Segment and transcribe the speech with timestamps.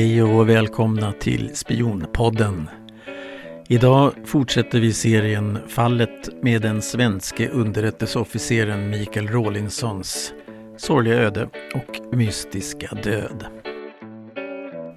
[0.00, 2.68] Hej och välkomna till Spionpodden.
[3.68, 10.32] Idag fortsätter vi serien Fallet med den svenske underrättelseofficeren Mikael Rawlinsons
[10.76, 13.44] sorgliga öde och mystiska död.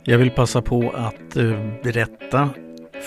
[0.04, 2.50] Jag vill passa på att eh, berätta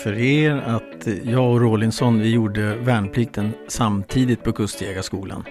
[0.03, 5.43] för er att jag och Rawlinson vi gjorde värnplikten samtidigt på Kustjägarskolan.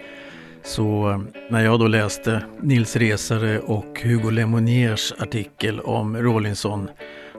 [0.66, 1.20] Så eh,
[1.50, 6.88] när jag då läste Nils Resare och Hugo Lemoniers artikel om Rawlinson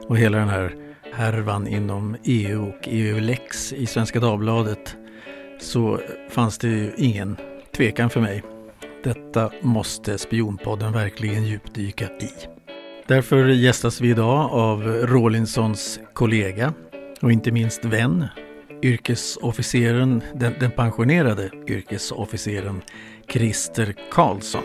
[0.08, 0.74] och hela den här
[1.14, 4.96] härvan inom EU och EU-lex i Svenska Dagbladet
[5.60, 7.36] så fanns det ju ingen
[7.76, 8.42] tvekan för mig.
[9.04, 12.30] Detta måste Spionpodden verkligen djupdyka i.
[13.06, 16.72] Därför gästas vi idag av Rawlinsons kollega
[17.20, 18.26] och inte minst vän,
[18.82, 22.82] yrkesofficeren, den, den pensionerade yrkesofficeren
[23.28, 24.62] Christer Karlsson.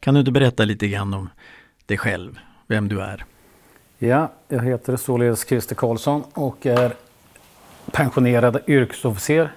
[0.00, 1.28] Kan du inte berätta lite grann om
[1.86, 3.24] dig själv, vem du är?
[3.98, 6.92] Ja, jag heter således Christer Karlsson och är
[7.92, 9.52] pensionerad yrkesofficer.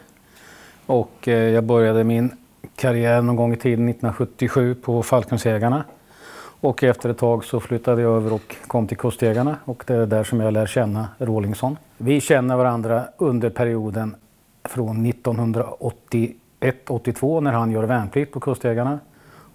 [0.86, 2.32] Och eh, jag började min
[2.76, 5.84] karriär någon gång i tiden 1977 på Falkensägarna.
[6.62, 10.06] Och efter ett tag så flyttade jag över och kom till Kustjägarna och det är
[10.06, 11.78] där som jag lär känna Rålingsson.
[11.98, 14.16] Vi känner varandra under perioden
[14.64, 19.00] från 1981-82 när han gör värnplikt på Kustjägarna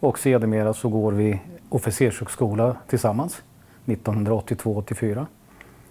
[0.00, 3.42] och sedermera så går vi officershögskola tillsammans
[3.84, 5.26] 1982-84.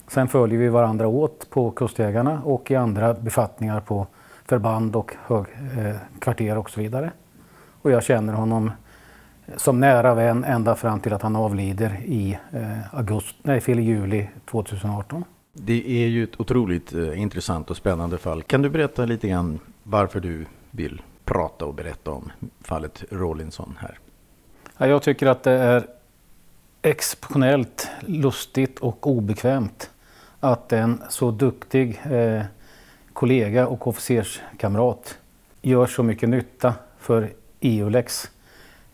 [0.08, 4.08] Sen följer vi varandra åt på Kustjägarna och i andra befattningar på
[4.46, 7.12] förband och högkvarter eh, och så vidare.
[7.82, 8.72] Och jag känner honom
[9.58, 14.30] som nära vän ända fram till att han avlider i, eh, augusti, nej, fel juli
[14.46, 15.24] 2018.
[15.54, 18.44] Det är ju ett otroligt eh, intressant och spännande fall.
[18.44, 22.32] Kan du berätta lite grann varför du vill prata och berätta om
[22.62, 24.00] fallet Rawlinson här?
[24.78, 25.88] Ja, jag tycker att det är
[26.82, 29.90] exceptionellt lustigt och obekvämt
[30.40, 32.42] att en så duktig eh,
[33.14, 35.18] kollega och officerskamrat
[35.62, 38.32] gör så mycket nytta för EULEX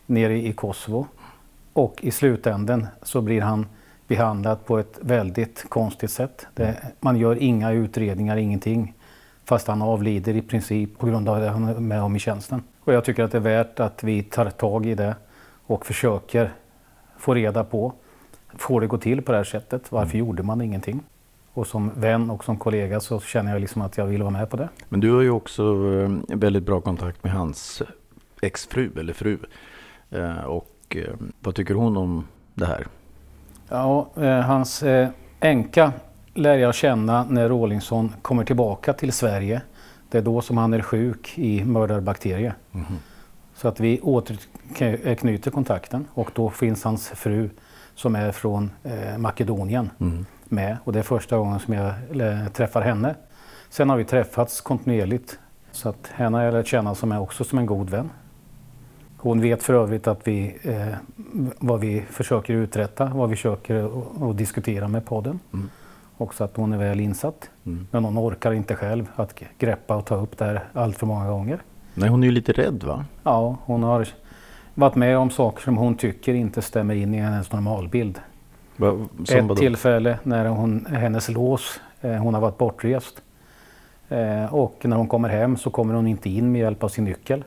[0.09, 1.07] nere i Kosovo.
[1.73, 3.65] Och i slutänden så blir han
[4.07, 6.47] behandlad på ett väldigt konstigt sätt.
[6.53, 8.93] Det, man gör inga utredningar, ingenting.
[9.45, 12.63] Fast han avlider i princip på grund av det han är med om i tjänsten.
[12.79, 15.15] Och jag tycker att det är värt att vi tar tag i det
[15.65, 16.53] och försöker
[17.17, 17.93] få reda på,
[18.57, 19.91] får det gå till på det här sättet?
[19.91, 20.27] Varför mm.
[20.27, 20.99] gjorde man ingenting?
[21.53, 24.49] Och som vän och som kollega så känner jag liksom att jag vill vara med
[24.49, 24.69] på det.
[24.89, 27.81] Men du har ju också eh, väldigt bra kontakt med hans
[28.41, 29.37] exfru eller fru.
[30.11, 32.87] Eh, och eh, vad tycker hon om det här?
[33.69, 34.09] Ja,
[34.45, 34.83] hans
[35.39, 35.93] änka
[36.33, 39.61] lär jag känna när Rawlinsson kommer tillbaka till Sverige.
[40.09, 42.53] Det är då som han är sjuk i mördarbakterie.
[42.73, 42.85] Mm.
[43.55, 47.49] Så att vi återknyter kontakten och då finns hans fru
[47.95, 48.71] som är från
[49.17, 49.89] Makedonien.
[49.99, 51.93] Mm med och det är första gången som jag
[52.53, 53.15] träffar henne.
[53.69, 55.39] Sen har vi träffats kontinuerligt
[55.71, 58.09] så att henne har jag lärt känna som är också som en god vän.
[59.21, 60.95] Hon vet för övrigt att vi, eh,
[61.59, 63.89] vad vi försöker uträtta, vad vi försöker
[64.29, 65.39] att diskutera med podden.
[65.53, 65.69] Mm.
[66.17, 67.49] Också att hon är väl insatt.
[67.65, 67.87] Mm.
[67.91, 71.29] Men hon orkar inte själv att greppa och ta upp det här allt för många
[71.29, 71.59] gånger.
[71.93, 73.05] Nej, hon är ju lite rädd va?
[73.23, 74.07] Ja, hon har
[74.73, 78.17] varit med om saker som hon tycker inte stämmer in i hennes normalbild.
[78.17, 78.21] Ett
[78.77, 79.55] vadå?
[79.55, 83.21] tillfälle när hon, hennes lås, eh, hon har varit bortrest.
[84.09, 87.03] Eh, och när hon kommer hem så kommer hon inte in med hjälp av sin
[87.03, 87.43] nyckel.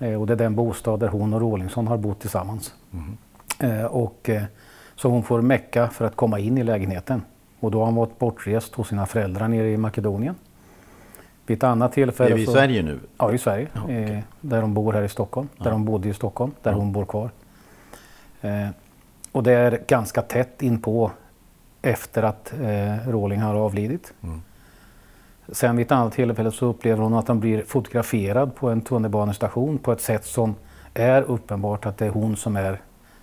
[0.00, 2.74] Eh, och det är den bostad där hon och Rawlinsson har bott tillsammans.
[2.92, 3.86] Mm.
[3.86, 4.30] och,
[4.94, 7.22] så hon får mecka för att komma in i lägenheten.
[7.60, 10.34] Och då har hon varit bortrest hos sina föräldrar nere i Makedonien.
[11.46, 12.30] Vid ett annat tillfälle...
[12.30, 13.00] Är vi i Sverige nu?
[13.18, 13.68] Ja, i Sverige.
[13.72, 14.22] Ja, okay.
[14.40, 15.48] där hon bor här i Stockholm.
[15.56, 15.64] Ja.
[15.64, 16.52] Där hon bodde i Stockholm.
[16.62, 16.76] Där ja.
[16.76, 17.30] hon bor kvar.
[19.32, 21.10] Och det är ganska tätt inpå
[21.82, 24.14] efter att eh, Rawling har avlidit.
[24.22, 24.42] Mm.
[25.52, 29.78] Sen vid ett annat tillfälle så upplever hon att han blir fotograferad på en tunnelbanestation
[29.78, 30.54] på ett sätt som
[30.94, 32.80] är uppenbart att det är hon som är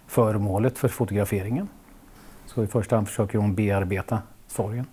[0.08, 1.68] föremålet för fotograferingen.
[2.46, 4.86] Så i första hand försöker hon bearbeta sorgen.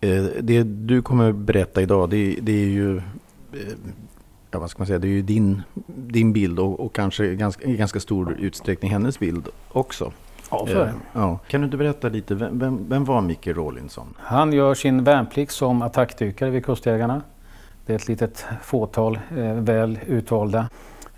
[0.00, 3.02] Eh, det du kommer berätta idag det, det är ju eh,
[4.50, 7.64] ja, vad ska man säga, det är ju din, din bild och, och kanske ganska,
[7.64, 10.12] i ganska stor utsträckning hennes bild också.
[10.60, 10.92] Ja, så är det.
[11.12, 11.38] Ja.
[11.48, 14.14] Kan du inte berätta lite, vem, vem, vem var Micke Rawlinson?
[14.18, 17.22] Han gör sin värnplikt som attackdykare vid Kustjägarna.
[17.86, 20.68] Det är ett litet fåtal eh, väl utvalda.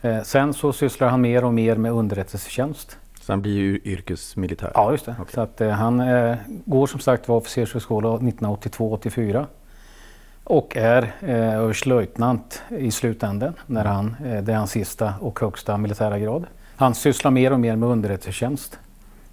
[0.02, 2.98] Eh, sen så sysslar han mer och mer med underrättelsetjänst.
[3.20, 4.70] Så han blir ju yrkesmilitär?
[4.74, 5.12] Ja, just det.
[5.12, 5.34] Okay.
[5.34, 9.46] Så att, eh, han eh, går som sagt var officershögskola 1982-84.
[10.44, 13.52] och är eh, överstelöjtnant i slutändan.
[13.66, 16.44] När han, eh, det är hans sista och högsta militära grad.
[16.76, 18.78] Han sysslar mer och mer med underrättelsetjänst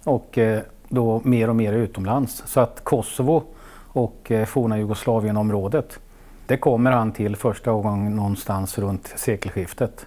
[0.04, 2.42] och eh, då mer och mer utomlands.
[2.46, 3.42] Så att Kosovo
[3.86, 6.00] och eh, forna Jugoslavienområdet
[6.46, 10.06] det kommer han till första gången någonstans runt sekelskiftet.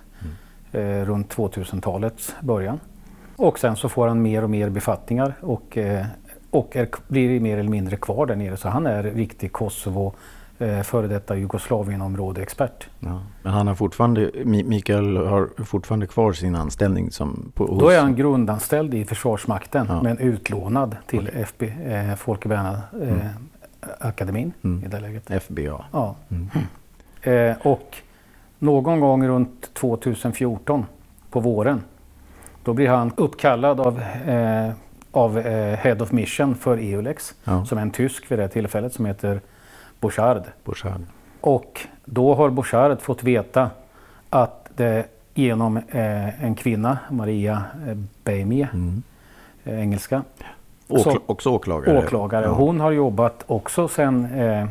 [0.72, 1.02] Mm.
[1.02, 2.80] Eh, runt 2000-talets början.
[3.36, 5.78] Och sen så får han mer och mer befattningar och,
[6.50, 8.58] och är, blir mer eller mindre kvar där nere.
[8.58, 10.14] Så han är riktig Kosovo
[10.60, 12.90] eh, före detta Jugoslavienområde-expert.
[13.00, 17.80] Ja, men han har fortfarande, Mikael har fortfarande kvar sin anställning som på, hos...
[17.80, 20.02] Då är han grundanställd i Försvarsmakten ja.
[20.04, 21.42] men utlånad till okay.
[21.42, 23.28] FB, eh, Folke Berna eh, mm.
[24.00, 24.86] akademin mm.
[24.86, 25.44] i det läget.
[25.44, 25.86] FBA.
[25.92, 26.16] Ja.
[26.30, 26.50] Mm.
[27.22, 27.98] Eh, och
[28.60, 30.86] någon gång runt 2014
[31.30, 31.82] på våren
[32.64, 34.72] då blir han uppkallad av, eh,
[35.12, 37.66] av eh, Head of Mission för EULEX ja.
[37.66, 39.42] som är en tysk vid det tillfället som heter
[40.00, 40.44] Bouchard.
[40.64, 41.02] Bouchard.
[41.42, 43.70] Och då har Bouchard fått veta
[44.30, 49.04] att det genom eh, en kvinna, Maria eh, Beimie, mm.
[49.64, 50.24] eh, engelska.
[50.88, 51.98] Åkla också åklagare?
[51.98, 52.46] Åklagare.
[52.46, 52.52] Ja.
[52.52, 54.68] Hon har jobbat också sedan eh,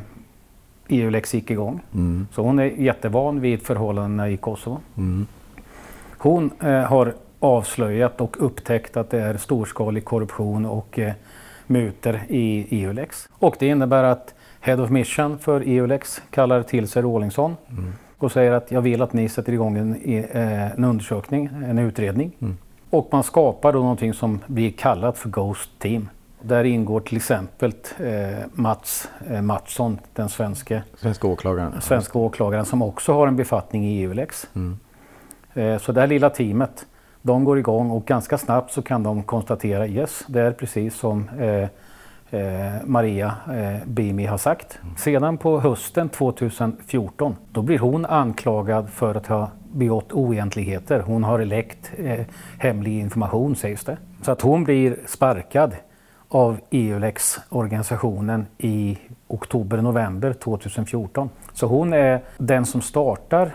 [0.88, 1.81] EU-lex gick igång.
[1.94, 2.26] Mm.
[2.32, 4.81] Så hon är jättevan vid förhållandena i Kosovo.
[4.96, 5.26] Mm.
[6.19, 11.12] Hon eh, har avslöjat och upptäckt att det är storskalig korruption och eh,
[11.67, 13.28] muter i EULEX.
[13.32, 14.34] Och det innebär att
[14.66, 17.92] Head of Mission för EULEX kallar till sig Rawlinson mm.
[18.18, 22.32] och säger att jag vill att ni sätter igång en, eh, en undersökning, en utredning.
[22.40, 22.56] Mm.
[22.90, 26.08] Och man skapar då någonting som blir kallat för Ghost Team.
[26.40, 31.80] Där ingår till exempel eh, Mats eh, Mattsson, den svenske, svenska, åklagaren.
[31.80, 34.48] svenska åklagaren som också har en befattning i EULEX.
[34.54, 34.78] Mm.
[35.54, 36.86] Eh, så det här lilla teamet,
[37.22, 41.28] de går igång och ganska snabbt så kan de konstatera yes, det är precis som
[41.28, 41.68] eh,
[42.84, 44.78] Maria eh, Bimi har sagt.
[44.96, 51.00] Sedan på hösten 2014 då blir hon anklagad för att ha begått oegentligheter.
[51.00, 52.20] Hon har läckt eh,
[52.58, 53.96] hemlig information sägs det.
[54.23, 55.76] Så att hon blir sparkad
[56.28, 61.31] av EULEX-organisationen i oktober-november 2014.
[61.52, 63.55] Så hon är den som startar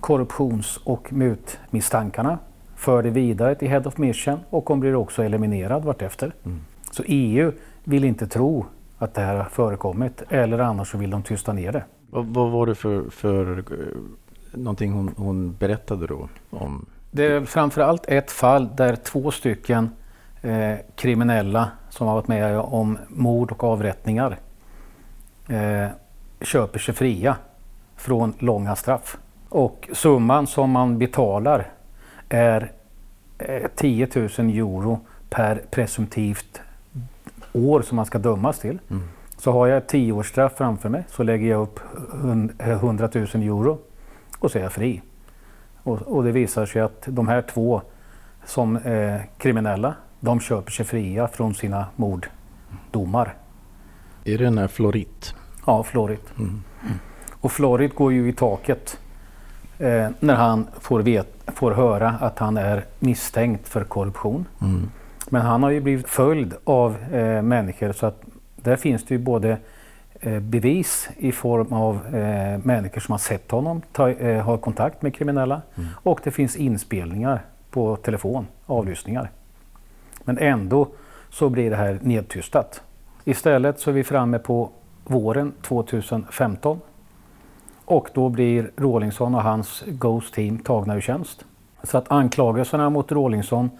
[0.00, 2.38] korruptions och mutmisstankarna,
[2.76, 6.32] för det vidare till Head of Mission och hon blir också eliminerad vartefter.
[6.44, 6.60] Mm.
[6.90, 7.52] Så EU
[7.84, 8.66] vill inte tro
[8.98, 11.84] att det här har förekommit eller annars så vill de tysta ner det.
[12.10, 13.64] Vad, vad var det för, för eh,
[14.52, 16.28] någonting hon, hon berättade då?
[16.50, 16.86] om?
[17.10, 19.90] Det är framförallt ett fall där två stycken
[20.42, 24.38] eh, kriminella som har varit med om mord och avrättningar
[25.48, 25.88] eh,
[26.40, 27.36] köper sig fria
[27.96, 29.18] från långa straff.
[29.48, 31.70] Och summan som man betalar
[32.28, 32.72] är
[33.38, 35.00] eh, 10 000 euro
[35.30, 36.60] per presumtivt
[37.52, 38.78] år som man ska dömas till.
[38.90, 39.02] Mm.
[39.36, 41.80] Så har jag ett tioårsstraff framför mig så lägger jag upp
[42.58, 43.78] 100 000 euro
[44.38, 45.02] och så är jag fri.
[45.82, 47.82] Och, och det visar sig att de här två
[48.44, 53.34] som är kriminella, de köper sig fria från sina morddomar.
[54.24, 55.34] Är det den här Florit?
[55.66, 56.38] Ja, Florit.
[56.38, 56.62] Mm.
[57.30, 58.98] Och Florit går ju i taket
[59.78, 64.44] eh, när han får, vet, får höra att han är misstänkt för korruption.
[64.60, 64.90] Mm.
[65.32, 68.22] Men han har ju blivit följd av eh, människor så att
[68.56, 69.58] där finns det ju både
[70.20, 75.02] eh, bevis i form av eh, människor som har sett honom ta, eh, ha kontakt
[75.02, 75.88] med kriminella mm.
[75.94, 79.30] och det finns inspelningar på telefon, avlyssningar.
[80.24, 80.88] Men ändå
[81.30, 82.82] så blir det här nedtystat.
[83.24, 84.70] Istället så är vi framme på
[85.04, 86.80] våren 2015
[87.84, 91.44] och då blir Rawlinson och hans Ghost Team tagna ur tjänst.
[91.82, 93.70] Så att anklagelserna mot Rawlinson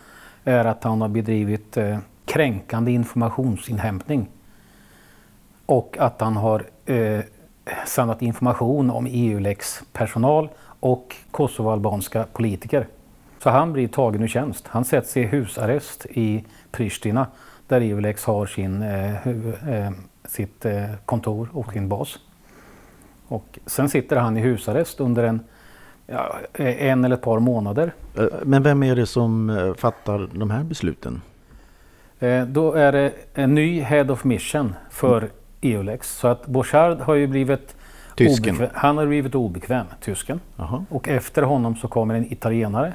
[0.44, 4.28] är att han har bedrivit eh, kränkande informationsinhämtning
[5.66, 7.20] och att han har eh,
[7.86, 10.48] samlat information om EU-lex personal
[10.80, 12.86] och kosovoalbanska politiker.
[13.42, 14.66] Så han blir tagen ur tjänst.
[14.68, 17.26] Han sätts i husarrest i Pristina
[17.68, 19.90] där Eulex har sin, eh, eh,
[20.24, 22.18] sitt eh, kontor och sin bas.
[23.28, 25.40] Och sen sitter han i husarrest under en
[26.10, 27.92] ja, en eller ett par månader.
[28.18, 31.22] Eh, men vem är det som eh, fattar de här besluten?
[32.18, 35.30] Eh, då är det en ny Head of Mission för mm.
[35.60, 36.16] EULEX.
[36.16, 37.76] Så att Bouchard har ju blivit
[38.14, 38.54] Tysken.
[38.54, 40.40] Obekväm, han har blivit obekväm, tysken.
[40.56, 40.84] Aha.
[40.88, 42.92] Och efter honom så kommer en italienare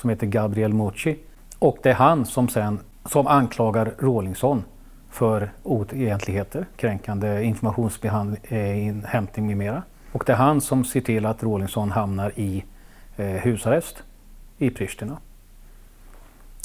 [0.00, 1.18] som heter Gabriel Mucci.
[1.58, 4.64] Och det är han som sen som anklagar Rawlinson
[5.10, 9.82] för oegentligheter, kränkande informationsinhämtning med mera.
[10.12, 12.64] Och det är han som ser till att Rawlinson hamnar i
[13.16, 14.02] eh, husarrest
[14.58, 15.16] i Pristina.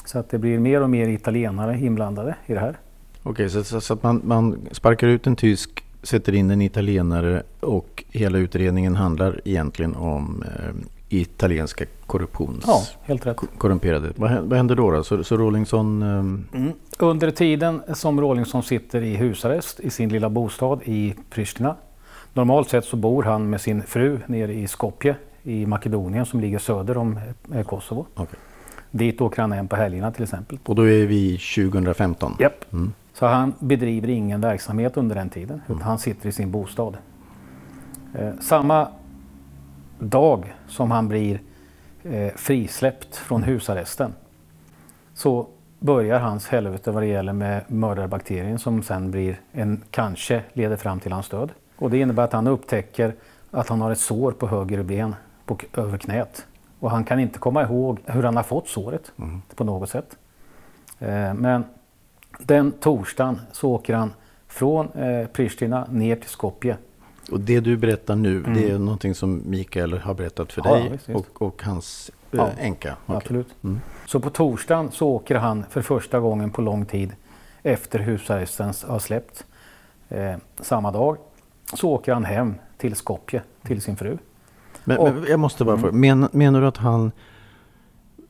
[0.06, 2.78] Så att det blir mer och mer italienare inblandade i det här.
[3.24, 7.44] Okej, så, så, så, att man, man sparkar ut en tysk sätter in en italienare
[7.60, 10.76] och hela utredningen handlar egentligen om eh,
[11.10, 12.64] italienska korruptions...
[12.68, 13.38] Ja, helt rätt.
[13.58, 14.14] Korrumperade.
[14.16, 14.92] Vad, vad händer då?
[14.92, 15.04] då?
[15.04, 16.02] Så, så Rawlinson...
[16.02, 16.08] Eh...
[16.60, 16.72] Mm.
[17.00, 21.76] Under tiden som Rawlinson sitter i husarrest i sin lilla bostad i Pristina.
[22.38, 26.60] Normalt sett så bor han med sin fru nere i Skopje i Makedonien som ligger
[26.60, 27.20] söder om
[27.54, 28.06] eh, Kosovo.
[28.14, 28.40] Okay.
[28.92, 30.58] Dit åker han hem på helgerna till exempel.
[30.66, 32.36] Och då är vi 2015?
[32.40, 32.74] Japp.
[32.74, 32.94] Mm.
[33.14, 35.62] Så han bedriver ingen verksamhet under den tiden.
[35.66, 35.88] Utan mm.
[35.88, 36.98] han sitter i sin bostad.
[38.16, 38.88] Eh, samma
[40.00, 41.42] dag som han blir
[42.04, 44.14] eh, frisläppt från husarresten
[45.14, 45.48] så
[45.80, 51.00] börjar hans helvete vad det gäller med mördarbakterien som sen blir en, kanske leder fram
[51.00, 51.52] till hans död.
[51.78, 53.16] Och det innebär att han upptäcker
[53.52, 55.16] att han har ett sår på höger ben
[55.46, 56.46] på, över knät.
[56.80, 59.42] Och han kan inte komma ihåg hur han har fått såret mm.
[59.56, 60.18] på något sätt.
[61.00, 61.64] Eh, men
[62.40, 64.14] den torsdagen så åker han
[64.48, 66.78] från eh, Pristina ner till Skopje.
[67.32, 68.54] Och det du berättar nu, mm.
[68.54, 71.20] det är någonting som Mikael har berättat för ja, dig visst, visst.
[71.20, 72.96] Och, och, hans eh, ja, änka?
[73.06, 73.18] Okay.
[73.18, 73.56] Absolut.
[73.64, 73.82] Mm.
[74.06, 77.16] Så på torsdagen så åker han för första gången på lång tid
[77.64, 79.46] efter husarresten har släppt.
[80.10, 81.18] Eh, samma dag
[81.74, 84.18] så åker han hem till Skopje till sin fru.
[84.84, 86.20] Men, och, men jag måste bara fråga, mm.
[86.20, 87.12] men, menar du att han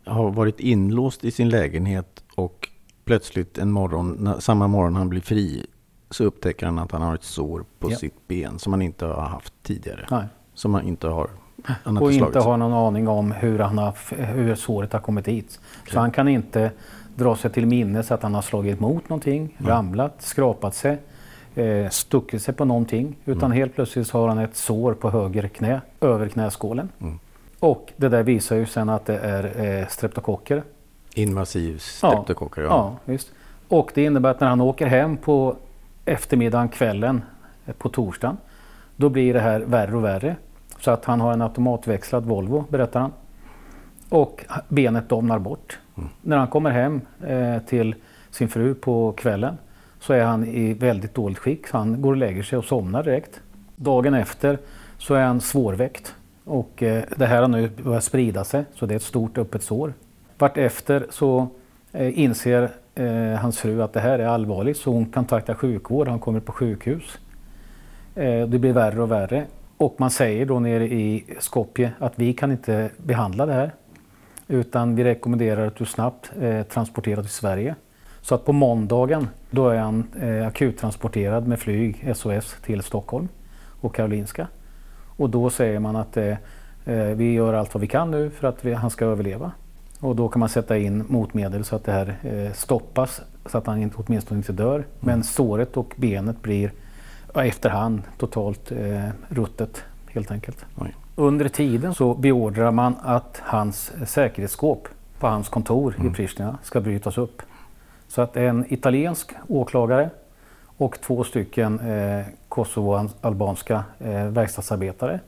[0.06, 2.70] har varit inlåst i sin lägenhet och
[3.06, 5.66] plötsligt en morgon, samma morgon han blir fri,
[6.10, 7.96] så upptäcker han att han har ett sår på ja.
[7.96, 10.08] sitt ben som han inte har haft tidigare.
[10.12, 10.26] Nej.
[10.54, 11.30] Som han inte har
[11.84, 15.60] han och inte har någon aning om hur, han har, hur såret har kommit dit.
[15.82, 15.94] Okay.
[15.94, 16.72] Så han kan inte
[17.16, 19.72] dra sig till minnes att han har slagit mot någonting, mm.
[19.72, 20.98] ramlat, skrapat sig,
[21.58, 23.16] eh, stuckit sig på någonting.
[23.26, 23.58] Utan mm.
[23.58, 26.90] helt plötsligt har han ett sår på höger knä, över knäskålen.
[27.02, 27.20] Mm.
[27.60, 30.64] Och det där visar ju sen att det är eh, streptokocker.
[31.14, 32.68] Invasiv streptokocker, ja.
[32.68, 32.76] ja.
[32.76, 33.32] ja visst.
[33.68, 35.56] Och det innebär att när han åker hem på
[36.06, 37.22] eftermiddagen, kvällen
[37.66, 38.38] eh, på torsdagen,
[38.96, 40.36] då blir det här värre och värre.
[40.80, 43.14] Så att han har en automatväxlad Volvo, berättar han.
[44.10, 45.80] Och benet domnar bort.
[45.98, 46.10] Mm.
[46.22, 47.96] När han kommer hem eh, till
[48.32, 49.58] sin fru på kvällen
[50.00, 51.68] så är han i väldigt dåligt skick.
[51.68, 53.42] Så han går och lägger sig och somnar direkt.
[53.76, 54.58] Dagen efter
[54.98, 56.16] så är han svårväckt.
[56.44, 59.64] Och eh, det här har nu börjat sprida sig så det är ett stort öppet
[59.64, 59.94] sår.
[60.38, 61.48] Vartefter så
[61.92, 66.08] eh, inser eh, hans fru att det här är allvarligt så hon kontaktar sjukvård.
[66.08, 67.20] Han kommer på sjukhus.
[68.16, 69.46] Eh, det blir värre och värre.
[69.78, 73.72] Och man säger då nere i Skopje att vi kan inte behandla det här.
[74.48, 77.76] Utan vi rekommenderar att du snabbt eh, transporterar till Sverige.
[78.22, 83.28] Så att på måndagen då är han eh, akuttransporterad med flyg SOS till Stockholm
[83.82, 84.48] och Karolinska.
[85.18, 86.36] Och då säger man att eh,
[86.86, 89.52] eh, vi gör allt vad vi kan nu för att vi, han ska överleva.
[90.00, 93.68] Och då kan man sätta in motmedel så att det här eh, stoppas så att
[93.68, 94.76] han inte, åtminstone inte dör.
[94.76, 94.88] Mm.
[95.00, 96.72] Men såret och benet blir
[97.36, 100.66] efterhand totalt eh, ruttet helt enkelt.
[100.76, 100.96] Oj.
[101.16, 104.88] Under tiden så beordrar man att hans säkerhetsskåp
[105.20, 106.12] på hans kontor mm.
[106.12, 107.42] i Pristina ska brytas upp.
[108.08, 110.10] Så att en italiensk åklagare
[110.78, 115.20] och två stycken eh, kosovo-albanska eh, verkstadsarbetare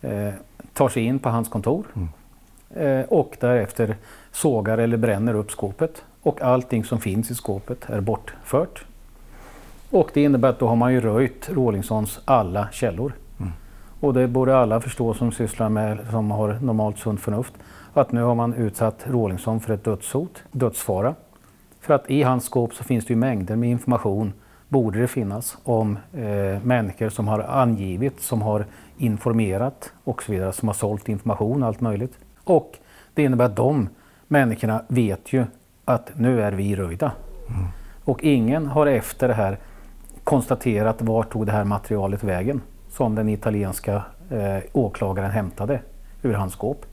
[0.00, 0.30] eh,
[0.72, 2.08] tar sig in på hans kontor mm.
[3.00, 3.96] eh, och därefter
[4.32, 6.04] sågar eller bränner upp skåpet.
[6.22, 8.84] Och allting som finns i skåpet är bortfört.
[9.90, 13.12] Och det innebär att då har man ju röjt Rawlinsons alla källor.
[13.40, 13.52] Mm.
[14.00, 17.52] Och det borde alla förstå som sysslar med, som har normalt sunt förnuft,
[17.94, 21.14] att nu har man utsatt Rawlinson för ett dödshot, dödsfara.
[21.88, 24.32] För att i hans skåp så finns det ju mängder med information,
[24.68, 28.66] borde det finnas, om eh, människor som har angivit, som har
[28.98, 32.18] informerat och så vidare, som har sålt information allt möjligt.
[32.44, 32.78] Och
[33.14, 33.88] det innebär att de
[34.26, 35.44] människorna vet ju
[35.84, 37.12] att nu är vi röjda.
[37.48, 37.66] Mm.
[38.04, 39.58] Och ingen har efter det här
[40.24, 45.80] konstaterat var tog det här materialet vägen som den italienska eh, åklagaren hämtade
[46.22, 46.86] ur hans skåp.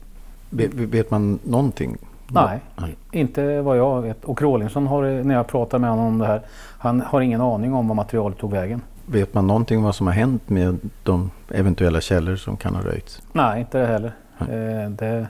[0.50, 1.96] Vet, vet man någonting?
[2.28, 4.24] Nej, Nej, inte vad jag vet.
[4.24, 6.40] Och Rawlinson har, när jag pratar med honom om det här,
[6.78, 8.82] han har ingen aning om var materialet tog vägen.
[9.06, 12.82] Vet man någonting om vad som har hänt med de eventuella källor som kan ha
[12.82, 13.22] röjts?
[13.32, 14.12] Nej, inte det heller.
[14.40, 15.26] Eh, det,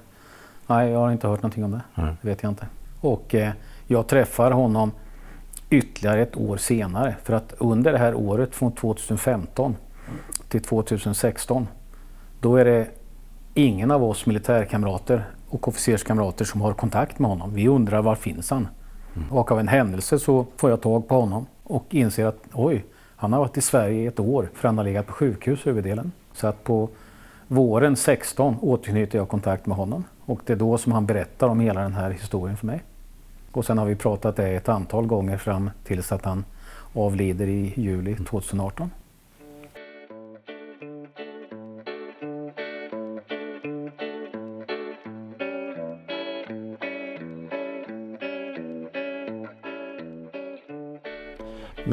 [0.66, 1.80] nej, jag har inte hört någonting om det.
[1.94, 2.14] Nej.
[2.22, 2.66] Det vet jag inte.
[3.00, 3.50] Och eh,
[3.86, 4.90] jag träffar honom
[5.70, 7.14] ytterligare ett år senare.
[7.22, 9.76] För att under det här året från 2015
[10.48, 11.68] till 2016
[12.40, 12.86] då är det
[13.54, 17.54] ingen av oss militärkamrater och officerskamrater som har kontakt med honom.
[17.54, 18.68] Vi undrar var finns han?
[19.16, 19.32] Mm.
[19.32, 22.84] Och av en händelse så får jag tag på honom och inser att oj,
[23.16, 26.12] han har varit i Sverige i ett år för han har legat på sjukhus huvuddelen.
[26.32, 26.88] Så att på
[27.48, 31.60] våren 16 återknyter jag kontakt med honom och det är då som han berättar om
[31.60, 32.82] hela den här historien för mig.
[33.52, 36.44] Och sen har vi pratat det ett antal gånger fram tills att han
[36.94, 38.90] avlider i juli 2018.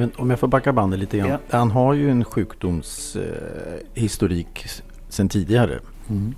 [0.03, 1.29] Men om jag får backa bandet lite grann.
[1.29, 1.37] Ja.
[1.49, 4.65] Han har ju en sjukdomshistorik
[5.09, 5.79] sedan tidigare.
[6.09, 6.35] Mm.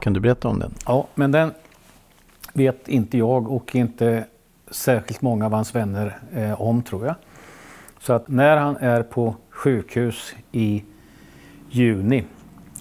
[0.00, 0.74] Kan du berätta om den?
[0.86, 1.52] Ja, men den
[2.52, 4.24] vet inte jag och inte
[4.70, 7.14] särskilt många av hans vänner eh, om tror jag.
[8.00, 10.84] Så att när han är på sjukhus i
[11.70, 12.24] juni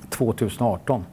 [0.10, 1.06] 2018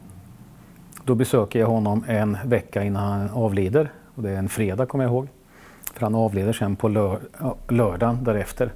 [1.04, 3.92] då besöker jag honom en vecka innan han avlider.
[4.14, 5.28] Och det är en fredag kommer jag ihåg.
[5.94, 7.20] För han avlider sen på lör
[7.68, 8.72] lördagen därefter.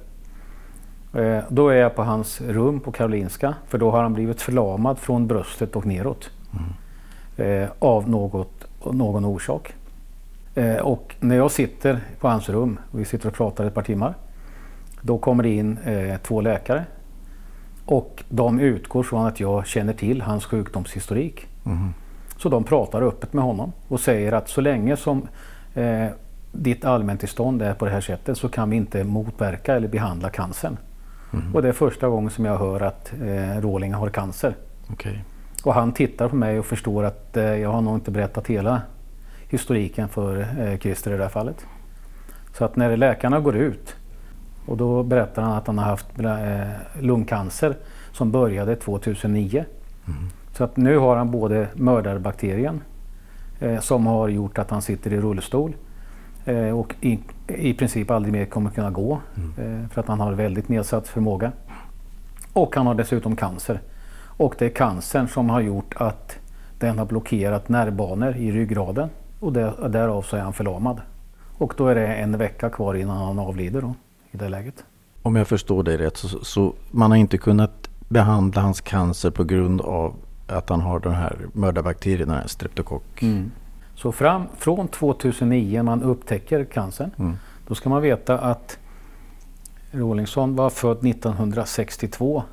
[1.13, 4.99] Eh, då är jag på hans rum på Karolinska för då har han blivit förlamad
[4.99, 6.29] från bröstet och neråt.
[7.37, 9.73] Eh, av något, någon orsak.
[10.55, 13.81] Eh, och när jag sitter på hans rum och vi sitter och pratar ett par
[13.81, 14.13] timmar.
[15.01, 15.79] Då kommer det in
[16.23, 16.85] två läkare.
[17.85, 21.47] Och de utgår från att jag känner till hans sjukdomshistorik.
[21.63, 21.93] Mhm.
[22.37, 25.27] Så de pratar öppet med honom och säger att så länge som
[25.73, 26.07] eh,
[26.51, 30.77] ditt allmäntillstånd är på det här sättet så kan vi inte motverka eller behandla cancern.
[31.53, 34.55] Och det är första gången som jag hör att eh, Rålinga har cancer.
[34.91, 35.23] Okej.
[35.63, 38.81] Och han tittar på mig och förstår att eh, jag har nog inte berättat hela
[39.47, 41.65] historiken för eh, Christer i det här fallet.
[42.53, 43.95] Så att när läkarna går ut
[44.65, 47.75] och då berättar han att han har haft eh, lungcancer
[48.11, 49.65] som började 2009.
[50.51, 52.81] Så att nu har han både mördarbakterien
[53.59, 55.75] eh, som har gjort att han sitter i rullstol
[56.73, 59.21] och i, i princip aldrig mer kommer kunna gå
[59.57, 61.51] eh, för att han har väldigt nedsatt förmåga.
[62.53, 63.81] Och han har dessutom cancer.
[64.37, 66.37] Och det är cancern som har gjort att
[66.77, 69.09] den har blockerat nervbanor i ryggraden
[69.39, 71.01] och där, därav så är han förlamad.
[71.57, 73.95] Och då är det en vecka kvar innan han avlider då,
[74.31, 74.83] i det läget.
[75.21, 79.43] Om jag förstår dig rätt så, så man har inte kunnat behandla hans cancer på
[79.43, 80.15] grund av
[80.47, 81.37] att han har den här
[82.29, 83.23] här streptokock.
[83.95, 87.37] Så fram från 2009 när man upptäcker cancern, Mm.
[87.67, 88.77] då ska man veta att
[89.91, 92.43] Rawlinson var född 1962.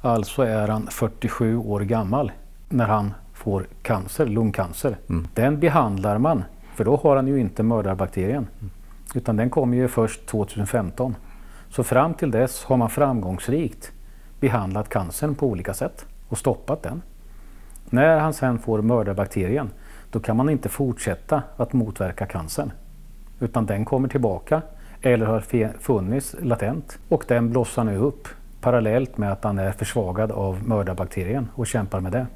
[0.00, 2.32] Alltså är han 47 år gammal
[2.68, 4.96] när han får cancer, lungcancer.
[5.08, 5.28] Mm.
[5.34, 8.46] Den behandlar man, för då har han ju inte mördarbakterien.
[9.14, 11.14] Utan den kommer ju först 2015.
[11.70, 13.92] Så fram till dess har man framgångsrikt
[14.40, 17.02] behandlat cancern på olika sätt och stoppat den.
[17.90, 19.70] När han sen får mördarbakterien,
[20.10, 22.72] då kan man inte fortsätta att motverka cancern.
[23.40, 24.62] Utan den kommer tillbaka
[25.02, 25.40] eller har
[25.80, 28.28] funnits latent och den blossar nu upp
[28.60, 32.26] parallellt med att han är försvagad av mördarbakterien och kämpar med det.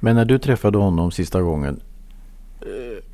[0.00, 1.80] Men när du träffade honom sista gången.
[2.60, 3.04] Eh,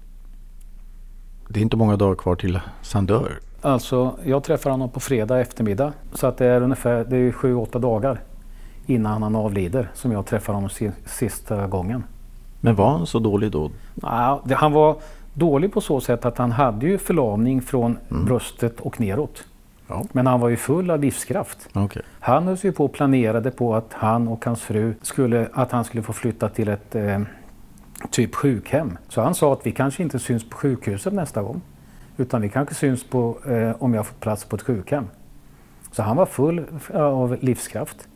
[1.48, 2.60] det är inte många dagar kvar till
[2.94, 3.38] han dör.
[3.60, 7.54] Alltså, jag träffar honom på fredag eftermiddag så att det är ungefär det är sju,
[7.54, 8.20] åtta dagar
[8.86, 12.04] innan han avlider som jag träffar honom si- sista gången.
[12.60, 13.70] Men var han så dålig då?
[14.02, 14.96] Ja, det, han var
[15.34, 19.44] dålig på så sätt att han hade ju förlamning från bröstet och neråt.
[19.88, 20.04] Ja.
[20.12, 21.68] Men han var ju full av livskraft.
[21.72, 22.02] Okej.
[22.20, 25.84] Han höll sig på och planerade på att han och hans fru skulle, att han
[25.84, 27.20] skulle få flytta till ett eh,
[28.10, 28.98] typ sjukhem.
[29.08, 31.60] Så han sa att vi kanske inte syns på sjukhuset nästa gång.
[32.16, 35.04] Utan vi kanske syns på, eh, om jag får plats på ett sjukhem.
[35.92, 38.08] Så han var full av livskraft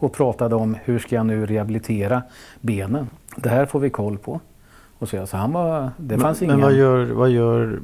[0.00, 2.22] och pratade om hur ska jag nu rehabilitera
[2.60, 3.08] benen.
[3.42, 4.40] Det här får vi koll på.
[4.98, 6.60] Och så, så han var, det Men, fanns men ingen...
[6.60, 7.80] vad, gör, vad gör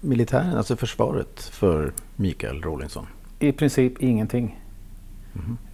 [0.00, 3.06] militären, alltså försvaret för Mikael Rawlinson?
[3.38, 4.60] I princip ingenting.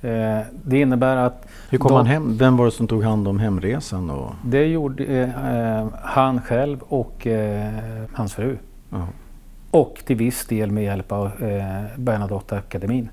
[0.00, 2.36] Eh, det innebär att Hur kom De- han hem?
[2.38, 4.10] Vem var det som tog hand om hemresan?
[4.10, 7.72] Och, Det gjorde eh, han själv och eh,
[8.12, 8.56] hans fru.
[8.90, 9.06] ja.
[9.70, 13.08] Och till viss del med hjälp av eh, Bernadotte-akademin.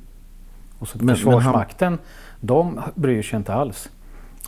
[0.80, 1.98] Och så Men- men Försvarsmakten,
[2.39, 3.89] de bryr sig inte alls.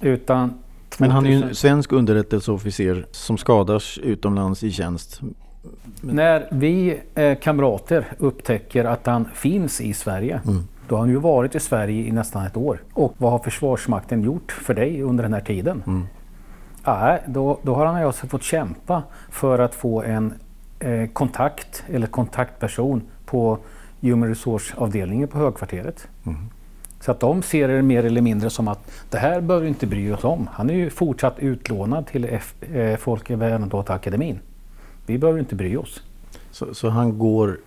[0.02, 0.54] Utan
[1.02, 5.22] Men han är ju 2000 en svensk underrättelseofficer som skadas utomlands i tjänst.
[6.02, 10.64] När vi eh, kamrater upptäcker att han finns i Sverige, Mm.
[10.88, 12.82] då har han ju varit i Sverige i nästan ett år.
[12.94, 15.84] Och vad har Försvarsmakten gjort för dig under den här tiden?
[15.88, 16.08] Mm.
[16.84, 20.34] Ja, då, då har han alltså fått kämpa för att få en
[20.80, 23.58] eh, kontakt eller kontaktperson på
[24.02, 26.08] Human Resource-avdelningen på Högkvarteret.
[26.26, 26.38] Mm.
[27.02, 29.88] Så att de ser det mer eller mindre som att det här behöver vi inte
[29.88, 30.50] bry oss om.
[30.54, 34.40] Han är ju fortsatt utlånad till F, eh, Folke Bernadotte-akademin.
[35.06, 36.04] Vi behöver inte bry oss.
[36.52, 37.58] Så, så han går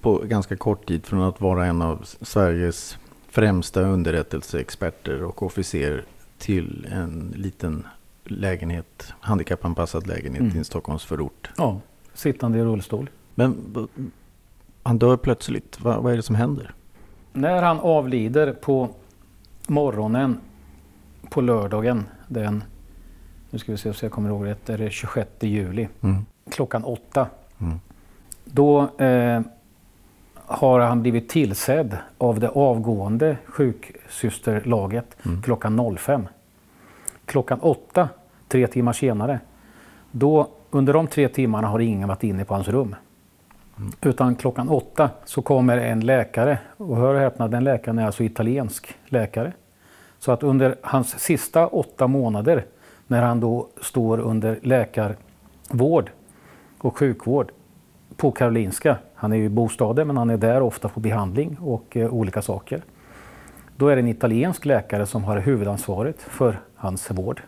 [0.00, 6.04] på ganska kort tid från att vara en av Sveriges främsta underrättelseexperter och officer
[6.38, 7.86] till en liten
[8.24, 10.54] lägenhet, handikappanpassad lägenhet Mm.
[10.54, 11.50] i en Stockholmsförort.
[11.56, 11.80] Ja.
[12.14, 13.10] Sittande i rullstol.
[13.34, 13.56] Men
[14.82, 15.80] han dör plötsligt.
[15.80, 16.74] Va, vad är det som händer?
[17.32, 18.88] När han avlider på
[19.66, 20.40] morgonen
[21.30, 22.64] på lördagen den,
[23.50, 26.26] nu ska vi se så jag kommer ihåg rätt, är det 26 juli Mm.
[26.50, 27.26] klockan åtta.
[27.60, 27.80] Mm.
[28.44, 29.40] Då eh,
[30.46, 35.42] har han blivit tillsedd av det avgående sjuksysterlaget mm.
[35.42, 36.28] klockan 05.
[37.24, 38.08] Klockan 8,
[38.48, 39.40] tre timmar senare,
[40.10, 42.94] då, under de tre timmarna har ingen varit inne på hans rum.
[44.02, 48.24] Utan klockan åtta så kommer en läkare, och hör och häpna, den läkaren är alltså
[48.24, 49.52] italiensk läkare.
[50.18, 52.64] Så att under hans sista åtta månader,
[53.06, 56.10] när han då står under läkarvård
[56.78, 57.52] och sjukvård
[58.16, 61.96] på Karolinska, han är ju i bostaden men han är där ofta på behandling och
[61.96, 62.82] eh, olika saker.
[63.76, 67.42] Då är det en italiensk läkare som har huvudansvaret för hans vård.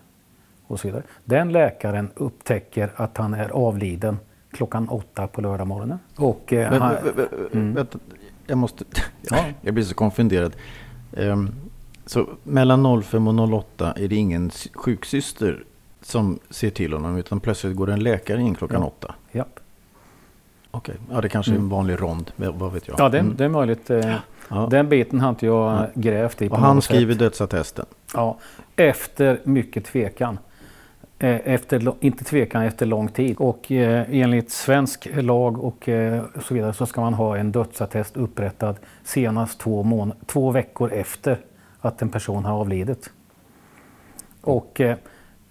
[0.67, 1.03] Och så vidare.
[1.25, 4.19] Den läkaren upptäcker att han är avliden
[4.53, 5.99] klockan åtta på lördag morgonen.
[6.17, 6.97] Och, eh, han,
[7.53, 7.75] mm.
[7.75, 7.99] vänta,
[8.47, 8.85] jag, måste,
[9.23, 9.45] ja.
[9.61, 10.57] jag blir så konfunderad.
[11.13, 11.51] Um,
[12.07, 15.65] så mellan 05 och 08 är det ingen sjuksyster
[16.03, 19.15] som ser till honom utan plötsligt går en läkare in klockan åtta?
[19.33, 19.45] Ja.
[20.71, 21.15] Okej, okay.
[21.15, 21.71] ja det kanske är en mm.
[21.71, 23.01] vanlig rond, vad vet jag?
[23.01, 23.37] Ja, det, mm.
[23.37, 23.91] det är möjligt.
[23.91, 24.15] Eh,
[24.49, 24.69] ja.
[24.71, 25.87] Den biten har inte jag ja.
[25.95, 26.49] grävt i.
[26.49, 27.19] och han skriver sätt.
[27.19, 27.87] dödsattesten?
[28.15, 28.39] Ja,
[28.77, 30.39] efter mycket tvekan.
[31.23, 33.37] Eh, efter, inte tvekan efter lång tid.
[33.39, 38.17] Och eh, enligt svensk lag och eh, så vidare så ska man ha en dödsattest
[38.17, 41.39] upprättad senast två, mån- två veckor efter
[41.81, 43.11] att en person har avlidit.
[44.41, 44.97] Och eh,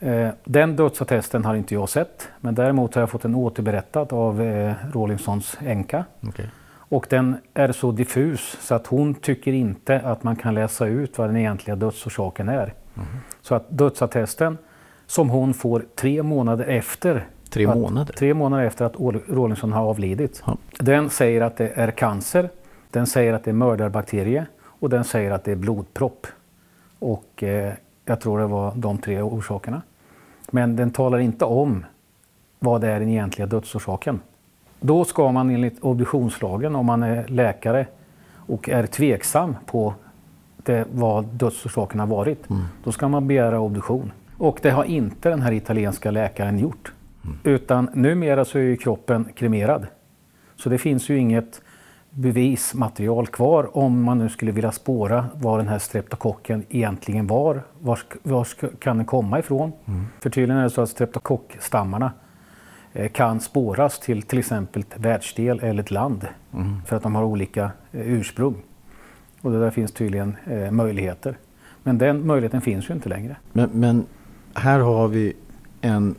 [0.03, 4.41] Eh, den dödsattesten har inte jag sett, men däremot har jag fått den återberättad av
[4.41, 6.05] eh, Rawlinsons änka.
[6.21, 6.45] Okay.
[6.73, 11.17] Och den är så diffus så att hon tycker inte att man kan läsa ut
[11.17, 12.73] vad den egentliga dödsorsaken är.
[12.95, 13.07] Mm.
[13.41, 14.57] Så att dödsattesten
[15.11, 18.11] som hon får tre månader efter Tre månader?
[18.11, 18.95] Att, tre månader efter att
[19.29, 20.43] Rawlinson har avlidit.
[20.45, 20.57] Ja.
[20.79, 22.49] Den säger att det är cancer,
[22.91, 26.27] den säger att det är mördarbakterie och den säger att det är blodpropp.
[26.99, 27.73] Och eh,
[28.05, 29.81] jag tror det var de tre orsakerna.
[30.51, 31.85] Men den talar inte om
[32.59, 34.19] vad det är den egentliga dödsorsaken.
[34.79, 37.85] Då ska man enligt obduktionslagen, om man är läkare
[38.35, 39.93] och är tveksam på
[40.57, 42.63] det, vad dödsorsaken har varit, mm.
[42.83, 44.11] då ska man begära obduktion.
[44.41, 46.93] Och det har inte den här italienska läkaren gjort.
[47.25, 47.37] Mm.
[47.43, 49.87] Utan numera så är ju kroppen kremerad.
[50.55, 51.61] Så det finns ju inget
[52.09, 57.61] bevismaterial kvar om man nu skulle vilja spåra vad den här streptokocken egentligen var.
[57.79, 58.47] Var, var
[58.79, 59.71] kan den komma ifrån?
[59.85, 60.05] Mm.
[60.19, 62.11] För tydligen är det så att streptokockstammarna
[62.93, 66.81] eh, kan spåras till till exempel ett världsdel eller ett land mm.
[66.85, 68.55] för att de har olika eh, ursprung.
[69.41, 71.37] Och det där finns tydligen eh, möjligheter.
[71.83, 73.35] Men den möjligheten finns ju inte längre.
[73.53, 74.05] Men, men
[74.53, 75.33] här har vi
[75.81, 76.15] en...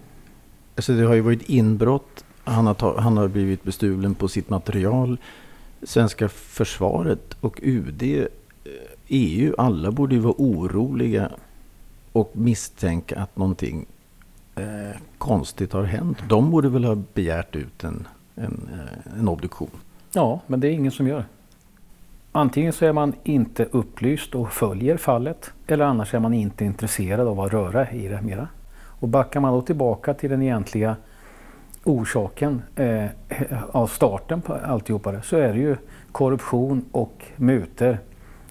[0.77, 2.25] Alltså det har ju varit inbrott.
[2.45, 5.19] Han har, han har blivit bestulen på sitt material
[5.83, 8.03] svenska försvaret och UD,
[9.09, 11.31] EU, eh, alla borde ju vara oroliga
[12.13, 13.87] och misstänka att någonting
[14.55, 16.19] eh, konstigt har hänt.
[16.29, 19.71] De borde väl ha begärt ut en, en, eh, en obduktion?
[20.13, 21.25] Ja, men det är ingen som gör.
[22.35, 27.29] Antingen så är man inte upplyst och följer fallet eller annars är man inte intresserad
[27.29, 28.49] av att röra i det mera.
[28.75, 30.97] Och backar man då tillbaka till den egentliga
[31.85, 33.07] orsaken eh,
[33.71, 35.77] av starten på alltihopa det, så är det ju
[36.13, 37.99] korruption och muter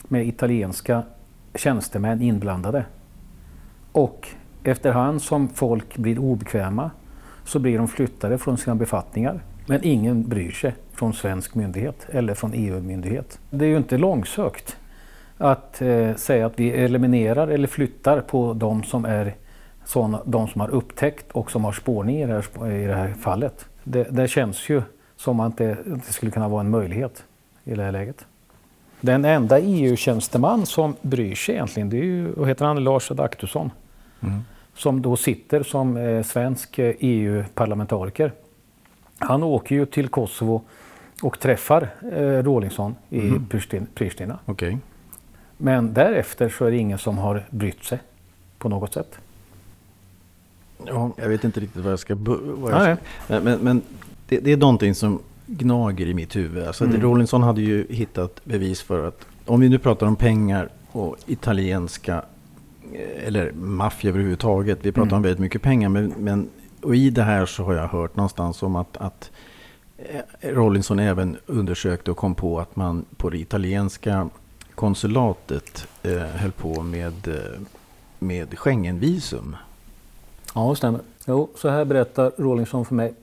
[0.03, 1.03] med italienska
[1.55, 2.85] tjänstemän inblandade.
[3.91, 4.27] Och
[4.63, 6.91] efterhand som folk blir obekväma
[7.45, 9.43] så blir de flyttade från sina befattningar.
[9.67, 13.39] Men ingen bryr sig från svensk myndighet eller från EU-myndighet.
[13.49, 14.77] Det är ju inte långsökt
[15.37, 19.35] att eh, säga att vi eliminerar eller flyttar på de som är
[19.85, 23.13] såna, de som har upptäckt och som har spårning i det här, i det här
[23.13, 23.65] fallet.
[23.83, 24.81] Det, det känns ju
[25.17, 27.23] som att det, det, skulle kunna vara en möjlighet
[27.63, 28.25] i det här läget.
[29.01, 33.71] Den enda EU-tjänsteman som bryr sig egentligen, det är ju, heter han, Lars Adaktusson.
[34.19, 34.39] Mm.
[34.75, 38.31] Som då sitter som eh, svensk EU-parlamentariker.
[39.23, 40.61] Han åker ju till Kosovo
[41.21, 43.45] och träffar eh, Rawlinson i mm.
[43.93, 44.39] Pristina.
[44.45, 44.77] Okay.
[45.57, 47.99] Men därefter så är det ingen som har brytt sig
[48.57, 49.17] på något sätt.
[50.85, 52.15] Ja, jag vet inte riktigt vad jag ska...
[52.15, 53.81] Vad jag ska men, men,
[54.27, 56.67] det, det, är någonting som gnager i mitt huvud.
[56.67, 57.01] Alltså, mm.
[57.01, 62.25] Rollinson hade ju hittat bevis för att om vi nu pratar om pengar och italienska
[62.93, 64.79] eh, eller maffia överhuvudtaget.
[64.81, 65.15] Vi pratar mm.
[65.15, 65.89] om väldigt mycket pengar.
[65.89, 66.49] Men, men,
[66.81, 69.31] och i det här så har jag hört någonstans om att, att
[70.41, 74.29] Rollinson även undersökte och kom på att man på det italienska
[74.75, 77.61] konsulatet eh, höll på med, eh,
[78.19, 79.55] med Schengenvisum.
[80.55, 81.01] Ja, det stämmer.
[81.25, 83.13] Jo, så här berättar Rawlinson för mig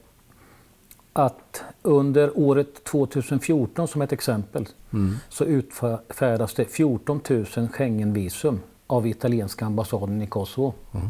[1.12, 5.17] att under året 2014 som ett exempel mm.
[5.29, 10.75] så utfärdas det 14 000 Schengenvisum av italienska ambassaden i Kosovo.
[10.95, 11.09] Mm.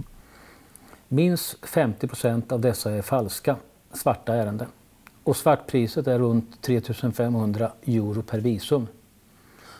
[1.09, 3.57] Minst 50 procent av dessa är falska,
[3.93, 4.69] svarta ärenden
[5.29, 8.87] och svartpriset är runt 3500 euro per visum.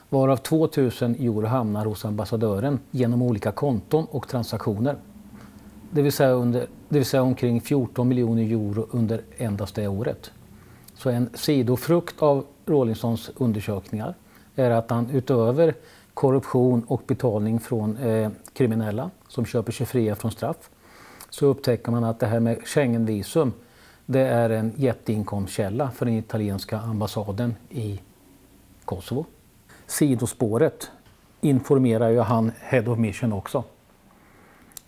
[0.09, 4.97] Varav 2000 euro hamnar hos ambassadören genom olika konton och transaktioner.
[5.91, 10.31] Det vill säga, under, det vill säga omkring 14 miljoner euro under endast det året.
[10.95, 14.15] Så en sidofrukt av Rawlinsons undersökningar
[14.55, 15.75] är att han utöver
[16.15, 20.71] korruption och betalning från eh, kriminella som köper sig fria från straff
[21.31, 23.53] så upptäcker man att det här med Schengenvisum
[24.11, 28.01] det är en jätteinkomstkälla för den italienska ambassaden i
[28.85, 29.27] Kosovo.
[29.87, 30.91] Sidospåret
[31.41, 33.65] informerar ju han Head of Mission också.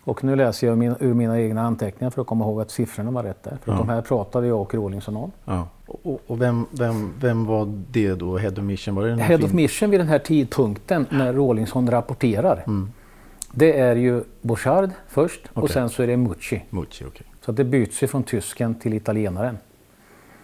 [0.03, 3.11] Och nu läser jag min, ur mina egna anteckningar för att komma ihåg att siffrorna
[3.11, 3.57] var rätt där.
[3.63, 3.77] För ja.
[3.77, 5.31] de här pratade jag och Rawlinson om.
[5.45, 5.67] Ja.
[5.87, 8.95] Och, och vem, vem, vem var det då, Head of Mission?
[8.95, 9.45] Var det Head film?
[9.45, 12.63] of Mission vid den här tidpunkten när Rawlinson rapporterar.
[12.67, 12.91] Mm.
[13.51, 15.63] Det är ju Bouchard först okay.
[15.63, 16.63] och sen så är det Mucci.
[16.69, 17.27] Mucci okay.
[17.41, 19.57] Så det byts ju från tysken till italienaren.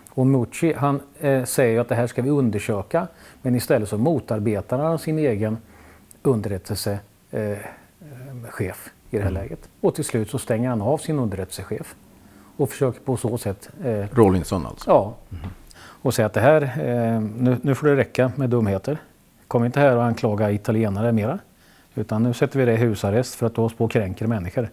[0.09, 3.07] Och Mucci han eh, säger att det här ska vi undersöka
[3.41, 5.57] men istället så motarbetar han sin egen
[6.23, 6.91] underrättelsechef
[7.31, 9.33] eh, i det här mm.
[9.33, 9.69] läget.
[9.81, 11.95] Och till slut så stänger han av sin underrättelsechef
[12.57, 13.69] och försöker på så sätt...
[13.83, 14.89] Eh, Rawlinson alltså?
[14.89, 15.13] Ja.
[15.31, 15.49] Mm.
[16.01, 18.97] Och säga att det här, eh, nu, nu får det räcka med dumheter.
[19.47, 21.39] Kom inte här och anklaga italienare mera.
[21.95, 24.69] Utan nu sätter vi dig i husarrest för att du håller på och kränker människor.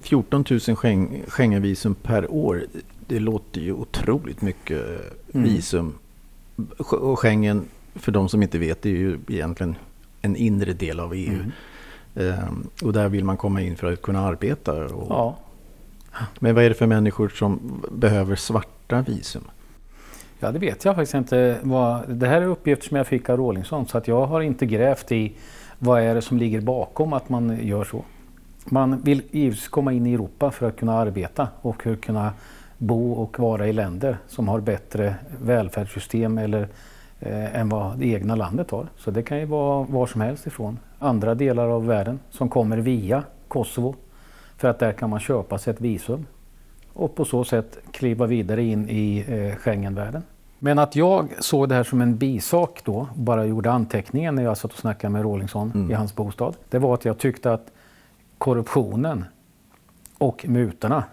[0.00, 2.64] 14 000 Schengen, Schengenvisum per år.
[3.06, 4.82] Det låter ju otroligt mycket
[5.32, 5.44] mm.
[5.44, 5.94] visum.
[6.78, 9.74] Och Schengen, för de som inte vet, det är ju egentligen
[10.22, 11.34] en inre del av EU.
[11.34, 11.52] Mm.
[12.14, 14.84] Ehm, och där vill man komma in för att kunna arbeta.
[14.84, 15.06] Och...
[15.10, 15.36] Ja.
[16.38, 19.44] Men vad är det för människor som behöver svarta visum?
[20.38, 21.58] Ja, det vet jag faktiskt inte.
[22.08, 25.12] Det här är uppgifter som jag fick av Rawlinsson så att jag har inte grävt
[25.12, 25.32] i
[25.78, 28.04] vad är det som ligger bakom att man gör så.
[28.72, 32.32] Man vill givetvis komma in i Europa för att kunna arbeta och kunna
[32.78, 36.68] bo och vara i länder som har bättre välfärdssystem eller,
[37.20, 38.86] eh, än vad det egna landet har.
[38.96, 40.78] Så det kan ju vara var som helst ifrån.
[40.98, 43.94] Andra delar av världen som kommer via Kosovo
[44.56, 46.26] för att där kan man köpa sig ett visum
[46.92, 50.22] och på så sätt kliva vidare in i eh, Schengenvärlden.
[50.58, 54.58] Men att jag såg det här som en bisak då, bara gjorde anteckningen när jag
[54.58, 55.90] satt och snackade med Rawlinson mm.
[55.90, 56.56] i hans bostad.
[56.68, 57.72] Det var att jag tyckte att
[58.40, 59.24] korruptionen
[60.18, 61.04] och mutorna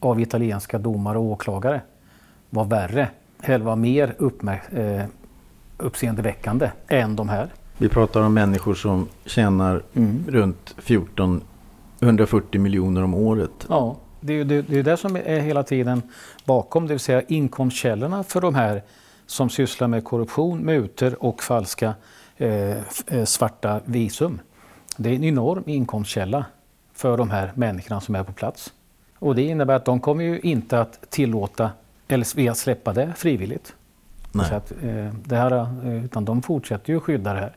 [0.00, 1.80] av italienska domare och åklagare
[2.50, 3.08] var värre,
[3.42, 4.14] eller var mer
[4.70, 5.04] eh,
[5.78, 7.48] uppseendeväckande än de här.
[7.78, 10.24] Vi pratar om människor som tjänar mm.
[10.28, 11.40] runt 14
[12.00, 13.66] 140 miljoner om året.
[13.68, 16.02] Ja, det är det, det är det som är hela tiden
[16.44, 18.82] bakom, det vill säga inkomstkällorna för de här
[19.26, 21.94] som sysslar med korruption, mutor och falska
[22.36, 24.38] eh, eh, svarta visum.
[24.96, 26.44] Det är en enorm inkomstkälla
[26.92, 28.72] för de här människorna som är på plats.
[29.18, 31.70] Och det innebär att de kommer ju inte att tillåta
[32.08, 33.74] eller släppa det frivilligt.
[34.32, 34.46] Nej.
[34.48, 35.52] Så att, eh, det här,
[35.86, 37.52] eh, utan de fortsätter ju att skydda det här.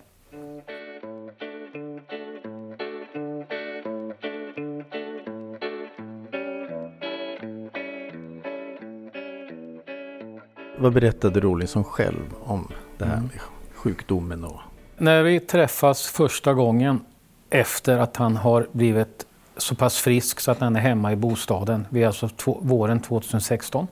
[10.77, 12.67] Vad berättade Rawlinson själv om
[12.97, 13.25] det här mm.
[13.25, 13.41] med
[13.73, 14.43] sjukdomen?
[14.43, 14.59] Och...
[14.97, 16.99] När vi träffas första gången
[17.49, 19.25] efter att han har blivit
[19.57, 23.87] så pass frisk så att han är hemma i bostaden, vi är alltså våren 2016.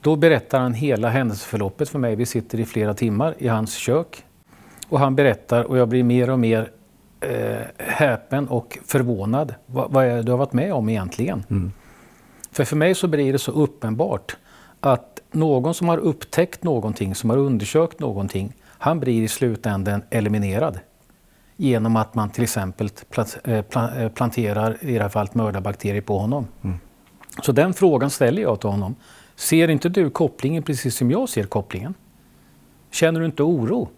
[0.00, 2.16] Då berättar han hela händelseförloppet för mig.
[2.16, 4.24] Vi sitter i flera timmar i hans kök
[4.88, 6.70] och han berättar och jag blir mer och mer
[7.20, 9.54] eh, häpen och förvånad.
[9.66, 11.44] Va, vad är det du har varit med om egentligen?
[11.50, 11.72] Mm.
[12.52, 14.36] För för mig så blir det så uppenbart
[14.80, 20.78] att någon som har upptäckt någonting, som har undersökt någonting, han blir i slutändan eliminerad.
[21.56, 22.88] Genom att man till exempel
[23.44, 26.46] eh, eh, planterar, i det här fallet mördarbakterier på honom.
[26.62, 26.76] Mm.
[27.42, 28.94] Så den frågan ställer jag till honom.
[29.36, 31.94] Ser inte du kopplingen precis som jag ser kopplingen?
[32.90, 33.88] Känner du inte oro?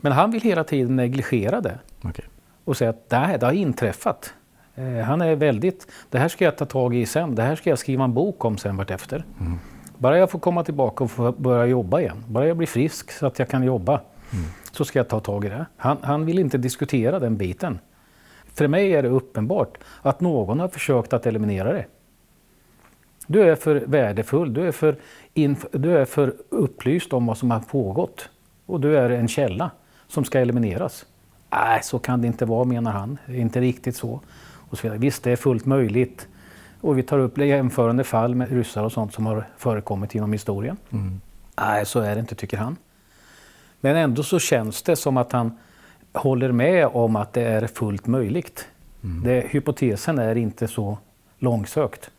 [0.00, 1.78] Men han vill hela tiden negligera det.
[2.02, 2.24] Okay.
[2.64, 4.34] Och säga att det, det har inträffat.
[4.74, 7.70] Eh, han är väldigt, det här ska jag ta tag i sen, det här ska
[7.70, 9.24] jag skriva en bok om sen vartefter.
[9.40, 9.58] Mm.
[9.98, 13.26] Bara jag får komma tillbaka och få börja jobba igen, bara jag blir frisk så
[13.26, 14.00] att jag kan jobba,
[14.32, 14.44] mm.
[14.72, 15.66] Så ska jag ta tag i det.
[15.76, 17.78] Han, han vill inte diskutera den biten.
[18.54, 21.84] För mig är det uppenbart att någon har försökt att eliminera det.
[23.26, 24.96] Du är för värdefull, du är för,
[25.70, 28.28] du är för upplyst om vad som har pågått.
[28.66, 29.70] Och du är en källa
[30.08, 31.06] som ska elimineras.
[31.50, 33.18] Nej, så kan det inte vara menar han.
[33.26, 34.20] Det är inte riktigt så.
[34.70, 36.28] Och så Visst, det är fullt möjligt
[36.80, 40.76] och vi tar upp jämförande fall med ryssar och sånt som har förekommit genom historien.
[40.90, 41.20] Mm.
[41.56, 42.76] Nej, så är det inte tycker han.
[43.80, 45.58] Men ändå så känns det som att han
[46.12, 48.68] håller med om att det är fullt möjligt.
[49.04, 49.22] Mm.
[49.24, 50.98] Det, hypotesen är inte så
[51.38, 52.10] långsökt.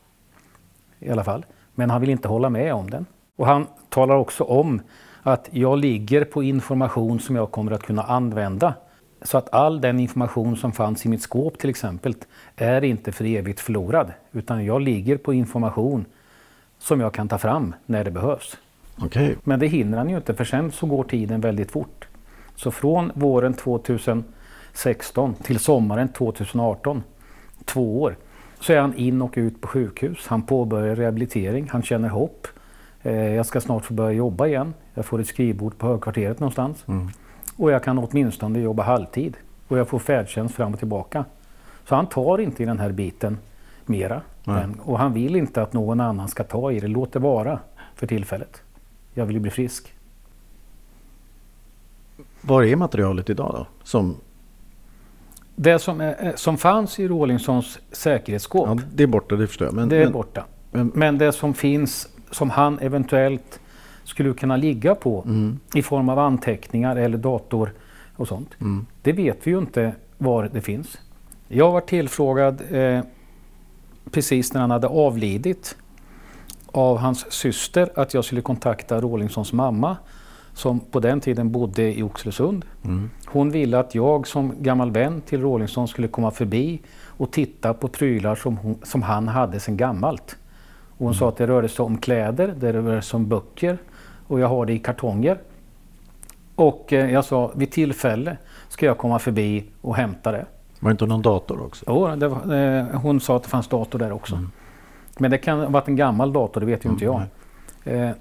[0.99, 1.45] I alla fall.
[1.75, 3.05] Men han vill inte hålla med om den.
[3.35, 4.81] Och han talar också om
[5.23, 8.73] att jag ligger på information som jag kommer att kunna använda.
[9.21, 12.15] Så att all den information som fanns i mitt skåp till exempel
[12.55, 14.13] är inte för evigt förlorad.
[14.31, 16.05] Utan jag ligger på information
[16.79, 18.57] som jag kan ta fram när det behövs.
[19.05, 19.35] Okay.
[19.43, 22.07] Men det hinner han ju inte för sen så går tiden väldigt fort.
[22.55, 27.03] Så från våren 2016 till sommaren 2018,
[27.65, 28.17] två år,
[28.59, 30.27] så är han in och ut på sjukhus.
[30.27, 32.47] Han påbörjar rehabilitering, han känner hopp.
[33.03, 34.73] Eh, jag ska snart få börja jobba igen.
[34.93, 36.83] Jag får ett skrivbord på högkvarteret någonstans.
[36.87, 37.09] Mm.
[37.57, 39.37] Och jag kan åtminstone jobba halvtid.
[39.67, 41.25] Och jag får färdtjänst fram och tillbaka.
[41.85, 43.37] Så han tar inte i den här biten
[43.85, 44.21] mera.
[44.43, 46.87] Men, och han vill inte att någon annan ska ta i det.
[46.87, 47.59] Låt det vara
[47.95, 48.61] för tillfället.
[49.13, 49.93] Jag vill ju bli frisk.
[52.41, 53.67] Var är materialet idag då?
[53.83, 54.15] Som...
[55.55, 58.67] Det som, är, som fanns i Rawlinsons säkerhetsskåp.
[58.67, 59.75] Ja, det är borta, det förstår jag.
[59.75, 60.45] Men, det är men, borta.
[60.71, 63.59] Men, men, det som finns, som han eventuellt
[64.03, 65.59] skulle kunna ligga på mm.
[65.73, 67.73] i form av anteckningar eller dator
[68.15, 68.49] och sånt.
[68.61, 68.85] Mm.
[69.01, 70.97] Det vet vi ju inte var det finns.
[71.47, 73.01] Jag var tillfrågad eh,
[74.11, 75.75] precis när han hade avlidit
[76.71, 79.97] av hans syster att jag skulle kontakta Rawlinsons mamma
[80.53, 82.65] som på den tiden bodde i Oxelösund.
[82.83, 83.09] Mm.
[83.25, 87.87] Hon ville att jag som gammal vän till Rawlinson skulle komma förbi och titta på
[87.87, 90.35] prylar som, hon, som han hade sedan gammalt.
[90.87, 91.19] Och hon mm.
[91.19, 93.77] sa att det rörde sig om kläder, det rörde sig om böcker
[94.27, 95.37] och jag har det i kartonger.
[96.55, 98.37] Och eh, jag sa vid tillfälle
[98.69, 100.45] ska jag komma förbi och hämta det.
[100.79, 101.85] Var det inte någon dator också?
[101.87, 104.35] Jo, var, eh, hon sa att det fanns dator där också.
[104.35, 104.51] Mm.
[105.21, 107.21] Men det kan ha varit en gammal dator, det vet ju inte jag.
[107.83, 108.15] Mm, eh,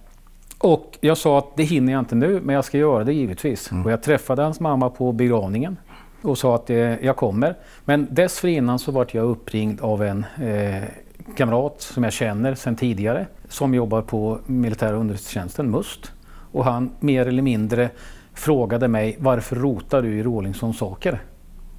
[0.59, 3.73] och jag sa att det hinner jag inte nu, men jag ska göra det givetvis.
[3.73, 3.85] Mm.
[3.85, 5.77] Och jag träffade hans mamma på begravningen
[6.23, 7.57] och sa att eh, jag kommer.
[7.85, 10.83] Men dessförinnan så vart jag uppringd av en eh,
[11.37, 16.13] kamrat som jag känner sedan tidigare som jobbar på militära underrättelsetjänsten, MUST.
[16.53, 17.91] Och han mer eller mindre
[18.35, 21.23] frågade mig varför rotar du i Rawlinsons saker?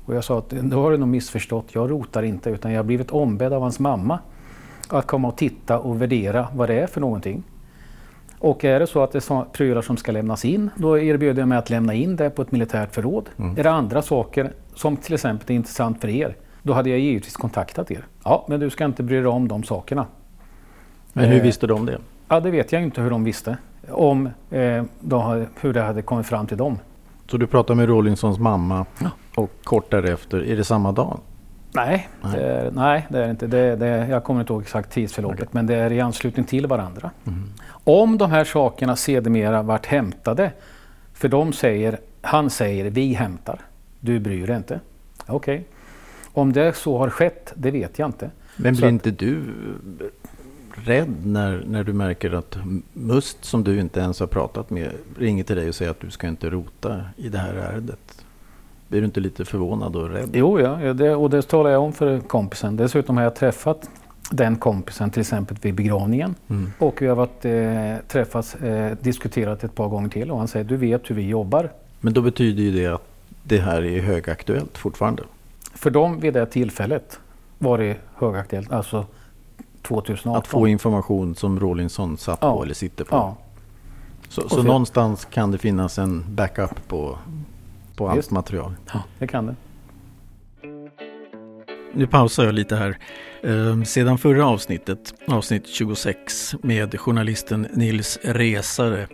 [0.06, 2.84] Och jag sa att då har du nog missförstått, jag rotar inte utan jag har
[2.84, 4.20] blivit ombedd av hans mamma
[4.94, 7.44] att komma och titta och värdera vad det är för någonting.
[8.40, 11.50] Och är det så att det är prylar som ska lämnas in, då erbjuder jag
[11.50, 13.30] mig att lämna in det på ett militärt förråd.
[13.38, 13.58] Mm.
[13.58, 17.36] Är det andra saker som till exempel är intressant för er, då hade jag givetvis
[17.36, 18.06] kontaktat er.
[18.24, 20.06] Ja, men du ska inte bry dig om de sakerna.
[21.14, 21.98] Men hur eh, visste de det?
[22.28, 23.58] Ja, det vet jag inte hur de visste.
[23.90, 26.80] Om eh, de, hur det hade kommit fram till dem.
[27.28, 29.10] Så du pratade med Rawlinsons mamma ja.
[29.36, 31.20] och kort därefter, är det samma dag?
[31.74, 32.36] Nej, nej.
[32.36, 33.48] Det, är, nej, det är inte.
[33.48, 35.50] Det, det, jag kommer inte ihåg exakt tidsförloppet, okay.
[35.52, 37.12] men det är i anslutning till varandra.
[37.28, 37.50] Mm.
[37.84, 40.52] Om de här sakerna sedermera vart hämtade,
[41.14, 43.60] för de säger, han säger vi hämtar,
[44.00, 44.80] du bryr dig inte.
[45.26, 45.56] Okej.
[45.56, 45.66] Okay.
[46.34, 48.30] Om det så har skett, det vet jag inte.
[48.56, 49.44] Men blir inte du
[50.76, 52.58] rädd när, när du märker att
[52.94, 56.12] Must, som du inte ens har pratat med, ringer till dig och säger att du
[56.12, 58.26] ska inte rota i det här ärendet?
[58.92, 60.30] Blir du inte lite förvånad och rädd?
[60.34, 62.78] Jo, ja, det, och det talar jag om för kompisen.
[62.78, 63.90] Dessutom har jag träffat
[64.32, 66.36] den kompisen till exempel vid begravningen.
[66.50, 66.72] Mm.
[66.80, 70.66] Och vi har varit, eh, träffats, eh, diskuterat ett par gånger till och han säger
[70.66, 71.72] du vet hur vi jobbar.
[72.00, 73.08] Men då betyder ju det att
[73.44, 75.24] det här är högaktuellt fortfarande?
[75.74, 77.20] För dem vid det tillfället
[77.58, 79.06] var det högaktuellt, alltså
[79.82, 80.36] 2018.
[80.40, 82.56] Att få information som Rawlinson satt ja.
[82.56, 83.16] på eller sitter på?
[83.16, 83.38] Ja.
[84.30, 87.18] Så, så någonstans kan det finnas en backup på,
[88.02, 88.76] på allt material?
[88.94, 89.56] Ja, det kan det.
[91.94, 92.98] Nu pausar jag lite här.
[93.44, 99.08] Ehm, sedan förra avsnittet, avsnitt 26 med journalisten Nils Resare,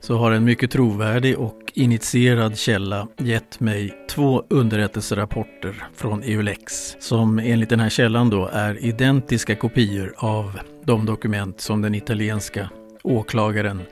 [0.00, 7.38] så har en mycket trovärdig och initierad källa gett mig två underrättelserapporter från Eulex som
[7.38, 12.70] enligt den här källan då är identiska kopior av de dokument som den italienska
[13.02, 13.82] åklagaren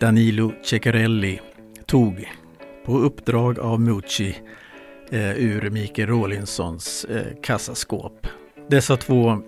[0.00, 1.40] Danilo Ceccarelli
[1.86, 2.28] tog
[2.84, 4.36] på uppdrag av Mucci
[5.10, 8.26] eh, ur Mikael Rawlinsons eh, kassaskåp.
[8.68, 9.38] Dessa två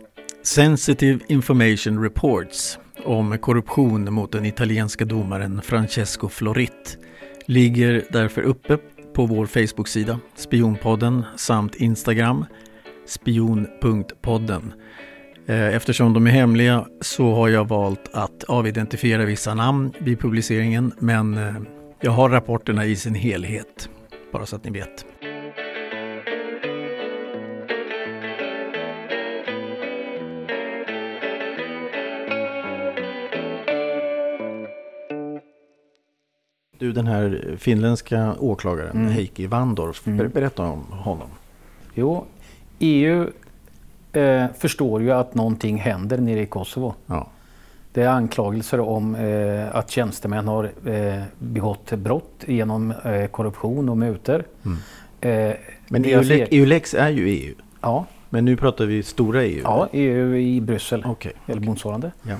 [0.42, 6.98] Sensitive Information Reports om korruption mot den italienska domaren Francesco Florit
[7.46, 8.78] ligger därför uppe
[9.14, 12.44] på vår Facebook-sida Spionpodden samt Instagram
[13.06, 14.72] spion.podden.
[15.46, 20.92] Eh, eftersom de är hemliga så har jag valt att avidentifiera vissa namn vid publiceringen
[20.98, 21.54] men eh,
[22.00, 23.88] jag har rapporterna i sin helhet,
[24.32, 25.06] bara så att ni vet.
[36.78, 39.12] Du, den här finländska åklagaren mm.
[39.12, 40.30] Heikki Vandorf, mm.
[40.30, 41.28] berätta om honom.
[41.94, 42.26] Jo,
[42.78, 43.30] EU
[44.12, 46.94] eh, förstår ju att någonting händer nere i Kosovo.
[47.06, 47.28] Ja.
[47.96, 53.96] Det är anklagelser om eh, att tjänstemän har eh, begått brott genom eh, korruption och
[53.96, 54.44] mutor.
[54.64, 54.78] Mm.
[55.50, 55.56] Eh,
[55.88, 57.54] Men EU-lex, är ju EU.
[57.80, 59.60] Ja, Men nu pratar vi stora EU.
[59.64, 61.32] ja, EU i Bryssel Okej.
[61.46, 62.12] eller motsvarande.
[62.22, 62.36] Ja.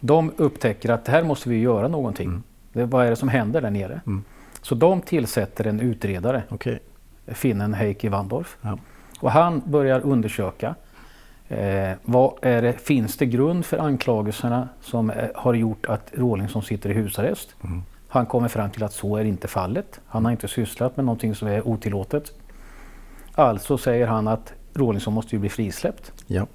[0.00, 2.28] De upptäcker att här måste vi göra någonting.
[2.28, 2.42] Mm.
[2.72, 4.00] Det, vad är det som händer där nere?
[4.06, 4.24] Mm.
[4.62, 6.78] Så de tillsätter en utredare, Okej.
[7.26, 8.56] finnen Heikki Vandorf.
[8.62, 8.78] Ja.
[9.20, 10.74] Och han börjar undersöka
[11.48, 16.62] eh, vad är det, finns det grund för anklagelserna som eh, har gjort att Rawlinson
[16.62, 17.54] sitter i husarrest.
[17.64, 17.82] Mm.
[18.08, 20.00] Han kommer fram till att så är inte fallet.
[20.06, 22.32] Han har inte sysslat med någonting som är otillåtet.
[23.34, 26.12] Alltså säger han att Rawlinson måste ju bli frisläppt.
[26.26, 26.46] Ja.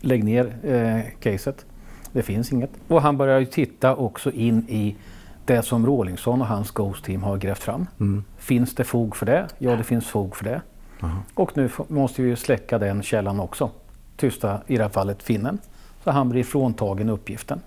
[0.00, 1.66] Lägg ner eh, caset.
[2.12, 2.70] Det finns inget.
[2.88, 4.96] Och han börjar ju titta också in i
[5.44, 7.86] det som Rawlinson och hans Ghost Team har grävt fram.
[8.00, 8.24] Mm.
[8.36, 9.46] Finns det fog för det?
[9.58, 10.60] Ja, det finns fog för det.
[11.00, 11.18] Aha.
[11.34, 13.70] Och nu måste vi ju släcka den källan också.
[14.16, 15.58] Tysta, i det här fallet, finnen.
[16.04, 17.60] Så han blir fråntagen uppgiften.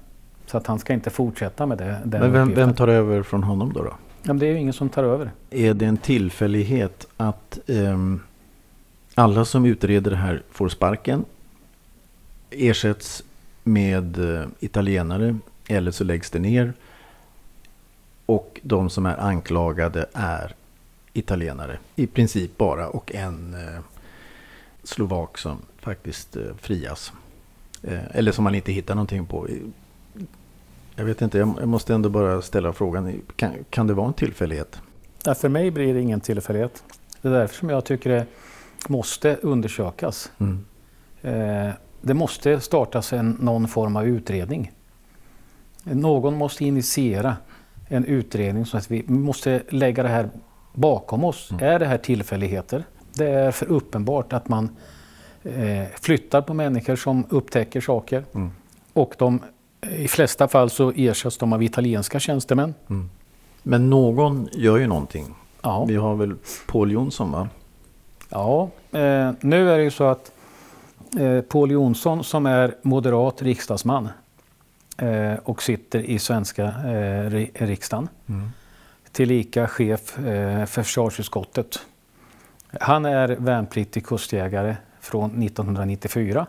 [0.45, 3.43] Så att han ska inte fortsätta med det, den Men vem, vem tar över från
[3.43, 3.83] honom då?
[3.83, 3.93] då?
[4.23, 5.31] Ja, det är ju ingen som tar över.
[5.49, 8.21] Är det en tillfällighet att ehm,
[9.15, 11.25] alla som utreder det här får sparken,
[12.49, 13.23] ersätts
[13.63, 15.37] med eh, italienare
[15.67, 16.73] eller så läggs det ner
[18.25, 20.55] och de som är anklagade är
[21.13, 23.81] italienare i princip bara och en eh,
[24.83, 27.13] slovak som faktiskt eh, frias.
[27.83, 29.47] Eh, eller som man inte hittar någonting på.
[30.95, 33.21] Jag vet inte, jag jag måste ändå bara ställa frågan.
[33.35, 34.81] Kan, kan det vara en tillfällighet?
[35.25, 36.83] Ja, för mig blir det ingen tillfällighet.
[37.21, 38.25] Det är därför som jag tycker det
[38.87, 40.31] måste undersökas.
[40.37, 40.65] Mm.
[41.21, 44.71] Eh, det måste startas en, någon form av utredning.
[45.83, 47.35] Någon måste initiera
[47.87, 50.29] en utredning så att vi måste lägga det här
[50.73, 51.51] bakom oss.
[51.51, 51.63] Mm.
[51.63, 52.83] Är det här tillfälligheter?
[53.13, 54.69] Det är för uppenbart att man
[55.43, 58.51] eh, flyttar på människor som upptäcker saker Mm.
[58.93, 59.41] och de,
[59.97, 62.73] i flesta fall så ersätts de av italienska tjänstemän.
[62.89, 63.09] Mm.
[63.63, 65.35] Men någon gör ju någonting.
[65.61, 65.85] Ja.
[65.85, 66.35] Vi har väl
[66.67, 67.49] Paul Jonsson va?
[68.29, 70.31] Ja, eh, nu är det ju så att
[71.19, 74.09] eh, Paul Jonsson som är moderat riksdagsman
[74.97, 78.49] eh, och sitter i svenska eh, ri- riksdagen, Mm.
[79.11, 81.79] tillika chef eh, för försvarsutskottet.
[82.79, 86.47] Han är värnpliktig kustjägare från 1994.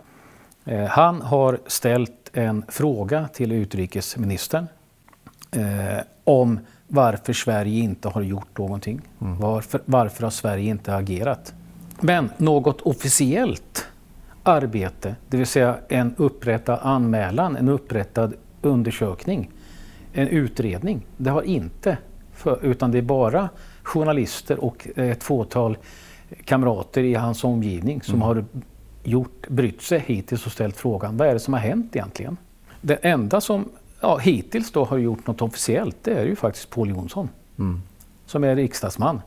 [0.65, 4.67] Eh, han har ställt en fråga till utrikesministern
[5.51, 9.01] eh, om varför Sverige inte har gjort någonting.
[9.21, 9.39] Mm.
[9.39, 11.55] Varför, varför har Sverige inte agerat?
[12.01, 13.87] Men något officiellt
[14.43, 19.51] arbete, det vill säga en upprättad anmälan, en upprättad undersökning,
[20.13, 21.99] en utredning, det har inte,
[22.33, 23.49] för, utan det är bara
[23.83, 25.79] journalister och ett fåtal
[26.45, 28.27] kamrater i hans omgivning som Mm.
[28.27, 28.45] har
[29.05, 32.37] gjort, brytt sig hittills och ställt frågan, vad är det som har hänt egentligen?
[32.81, 33.69] Det enda som
[34.01, 37.29] ja, hittills då har gjort något officiellt, det är ju faktiskt Paul Jonsson
[37.59, 37.83] Mm.
[38.27, 39.21] som är riksdagsman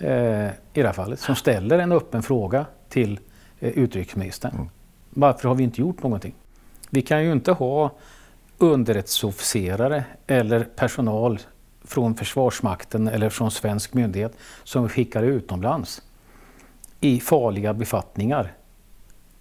[0.00, 3.18] eh, i det här fallet, som ställer en öppen fråga till
[3.60, 4.52] eh, utrikesministern.
[4.54, 4.68] Mm.
[5.10, 6.34] Varför har vi inte gjort någonting?
[6.90, 7.90] Vi kan ju inte ha
[8.58, 11.38] underrättelseofficerare eller personal
[11.90, 16.02] från Försvarsmakten eller från svensk myndighet som vi skickar utomlands
[17.00, 18.52] i farliga befattningar.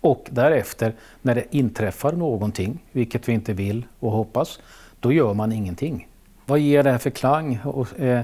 [0.01, 4.59] Och därefter, när det inträffar någonting, vilket vi inte vill och hoppas,
[4.99, 6.07] då gör man ingenting.
[6.45, 8.23] Vad ger det här för klang hos, eh,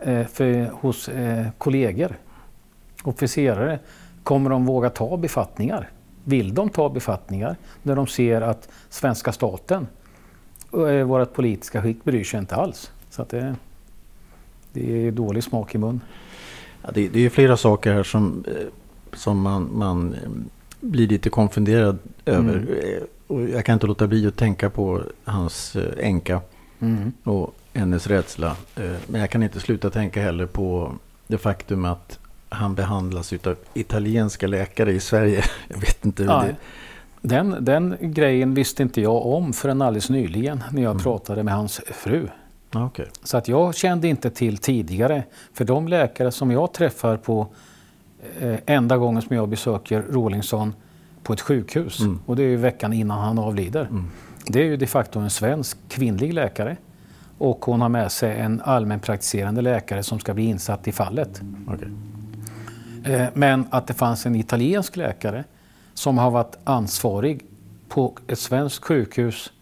[0.00, 2.18] eh för, hos eh, kollegor,
[3.02, 3.78] officerare?
[4.22, 5.90] Kommer de våga ta befattningar?
[6.24, 9.86] Vill de ta befattningar när de ser att svenska staten
[10.72, 12.90] eh, vårt politiska skick bryr sig inte alls?
[13.16, 13.54] Så att det,
[14.72, 16.00] det är dålig smak i mun.
[16.82, 18.66] Ja, det, det är flera saker här som, eh,
[19.12, 20.30] som man, man eh,
[20.80, 22.54] blir lite konfunderad över.
[22.56, 22.68] Mm.
[22.68, 26.40] Eh, Och jag kan inte låta bli att tänka på hans änka
[26.80, 27.12] Mm.
[27.24, 28.56] och hennes rädsla.
[29.06, 30.92] Men jag kan inte sluta tänka heller på
[31.26, 35.44] det faktum att han behandlas av italienska läkare i Sverige.
[35.68, 36.56] Jag vet inte hur Ja, det...
[37.28, 41.02] den, den grejen visste inte jag om förrän alldeles nyligen när jag Mm.
[41.02, 42.28] pratade med hans fru.
[42.74, 43.06] Okej.
[43.22, 45.22] Så att jag kände inte till tidigare.
[45.52, 47.46] För de läkare som jag träffar på
[48.40, 50.74] eh, enda gången som jag besöker Rawlinson
[51.22, 52.20] på ett sjukhus Mm.
[52.26, 53.80] och det är ju veckan innan han avlider.
[53.84, 54.04] Mm.
[54.46, 56.76] Det är ju de facto en svensk kvinnlig läkare
[57.38, 61.40] och hon har med sig en allmänpraktiserande läkare som ska bli insatt i fallet.
[61.68, 61.88] okej.
[63.14, 65.44] Eh, Men att det fanns en italiensk läkare
[65.94, 67.44] som har varit ansvarig
[67.88, 69.52] på ett svenskt sjukhus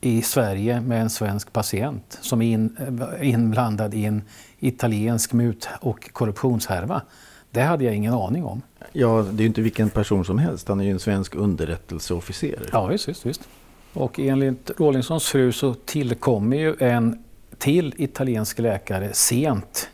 [0.00, 2.76] i Sverige med en svensk patient som är in,
[3.22, 4.22] inblandad i en
[4.58, 7.02] italiensk mut och korruptionshärva.
[7.50, 8.62] Det hade jag ingen aning om.
[8.92, 10.68] Ja, det är ju inte vilken person som helst.
[10.68, 12.68] Han är ju en svensk underrättelseofficer.
[12.72, 13.48] Ja, visst, visst, visst.
[13.92, 17.24] Och enligt Rawlinsons fru så tillkommer ju en
[17.58, 19.88] till italiensk läkare sent,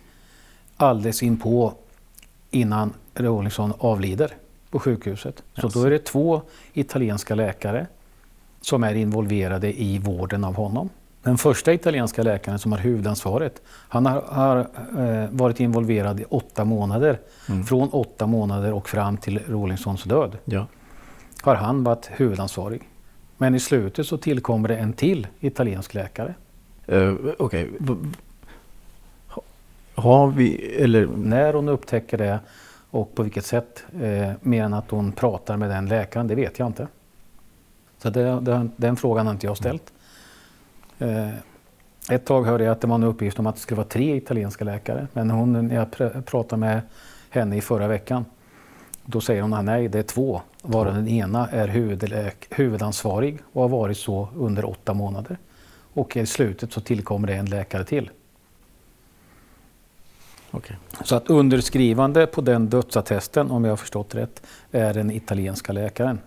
[0.77, 1.75] alldeles inpå
[2.51, 4.31] innan Rawlinson avlider
[4.71, 5.43] på sjukhuset.
[5.61, 6.43] Så då är det två
[6.73, 7.87] italienska läkare
[8.67, 10.89] som är involverade i vården av honom.
[11.23, 16.65] Den första italienska läkaren som har huvudansvaret, han har, har eh, varit involverad i åtta
[16.65, 17.19] månader.
[17.49, 17.65] Mm.
[17.65, 20.67] Från åtta månader och fram till Rawlinsons död ja.
[21.43, 22.83] har han varit huvudansvarig.
[23.37, 26.35] Men i slutet så tillkommer det en till italiensk läkare.
[26.93, 27.71] Uh, Okej.
[27.79, 27.97] Okay.
[29.95, 31.07] Har vi, eller?
[31.07, 32.39] När hon upptäcker det
[32.91, 36.59] och på vilket sätt, eh, mer än att hon pratar med den läkaren, det vet
[36.59, 36.89] jag inte.
[37.99, 39.93] Så det, det, den frågan har inte jag ställt.
[40.99, 41.31] Eh,
[42.11, 44.17] ett tag hörde jag att det var en uppgift om att det skulle vara tre
[44.17, 45.07] italienska läkare.
[45.13, 46.81] Men hon, när jag pr pratade med
[47.31, 48.25] henne i förra veckan,
[49.05, 50.43] då säger hon att nej, det är två.
[50.63, 51.69] Varav den ena är
[52.55, 55.39] huvudansvarig och har varit så under åtta månader.
[55.93, 58.11] Och i slutet så tillkommer det en läkare till.
[60.51, 60.77] Okay.
[61.05, 66.19] Så att underskrivande på den dödsattesten, om jag har förstått rätt, är den italienska läkaren.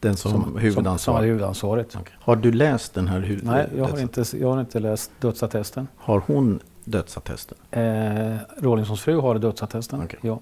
[0.00, 1.00] Den som, som huvudansvarig?
[1.00, 1.96] Som, har huvudansvaret.
[1.96, 2.14] Okay.
[2.20, 5.88] Har du läst den här huvud Nej, jag har, inte, jag har inte läst dödsattesten.
[5.96, 7.58] Har hon dödsattesten?
[7.70, 10.18] Eh, Rawlinsons fru har dödsattesten, okay.
[10.22, 10.40] ja.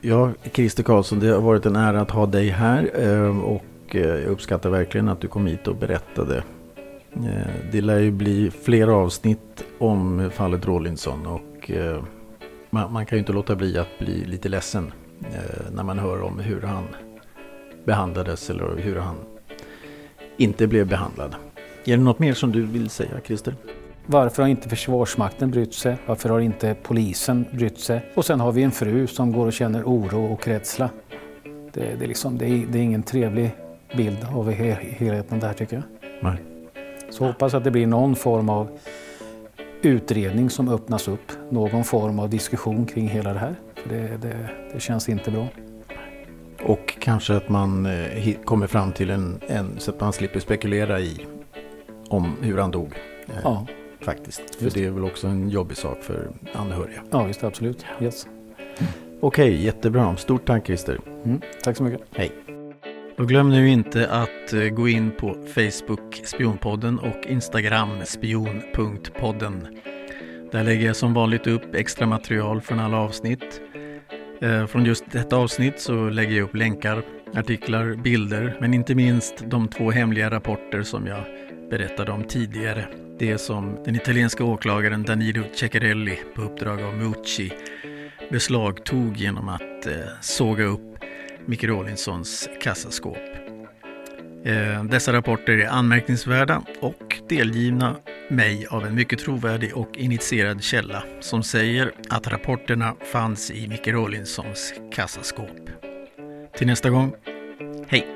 [0.00, 4.00] Ja, Christer Karlsson, det har varit en ära att ha dig här eh, och eh,
[4.00, 6.42] jag uppskattar verkligen att du kom hit och berättade.
[7.14, 11.70] Eh, det lär ju bli flera avsnitt om fallet Rawlinson och
[12.70, 14.92] man kan ju inte låta bli att bli lite ledsen
[15.72, 16.84] när man hör om hur han
[17.86, 19.16] behandlades eller hur han
[20.36, 21.34] inte blev behandlad.
[21.84, 23.54] Är det något mer som du vill säga, Christer?
[24.06, 25.96] Varför har inte Försvarsmakten brytt sig?
[26.06, 28.12] Varför har inte polisen brytt sig?
[28.14, 30.90] Och sen har vi en fru som går och känner oro och rädsla.
[31.72, 33.50] Det, det, är, liksom, det, är, det är ingen trevlig
[33.96, 36.10] bild av helheten där tycker jag.
[36.20, 36.42] Nej.
[37.10, 38.78] Så hoppas att det blir någon form av
[39.82, 41.32] utredning som öppnas upp.
[41.50, 43.54] Någon form av diskussion kring hela det här.
[43.74, 44.36] För det, det,
[44.72, 45.46] det känns inte bra.
[46.66, 51.00] Och kanske att man eh, kommer fram till en, en, så att man slipper spekulera
[51.00, 51.26] i
[52.08, 52.94] om hur han dog.
[53.28, 53.66] Eh, ja.
[54.00, 54.54] Faktiskt.
[54.54, 57.02] För det är väl också en jobbig sak för anhöriga.
[57.10, 57.86] Ja, visst absolut.
[58.00, 58.26] Yes.
[59.20, 60.16] Okej, okay, jättebra.
[60.16, 61.00] Stort tack Christer.
[61.24, 62.00] Mm, tack så mycket.
[62.12, 62.32] Hej.
[63.18, 69.66] Och glöm nu inte att eh, gå in på Facebook Spionpodden och Instagram spion.podden.
[70.52, 73.60] Där lägger jag som vanligt upp extra material från alla avsnitt.
[74.40, 77.02] Eh, från just detta avsnitt så lägger jag upp länkar,
[77.34, 81.24] artiklar, bilder, men inte minst de två hemliga rapporter som jag
[81.70, 82.88] berättade om tidigare.
[83.18, 87.52] Det som den italienska åklagaren Danilo Ceccarelli på uppdrag av Mucci
[88.30, 90.98] beslagtog genom att eh, såga upp
[91.46, 93.35] Micke Rawlinsons kassaskåp.
[94.46, 97.96] Eh, dessa rapporter är anmärkningsvärda och delgivna
[98.30, 103.88] mig av en mycket trovärdig och initierad källa som säger att rapporterna fanns i Micke
[103.88, 105.70] Rawlinsons kassaskåp.
[106.56, 107.14] Till nästa gång,
[107.88, 108.06] hej!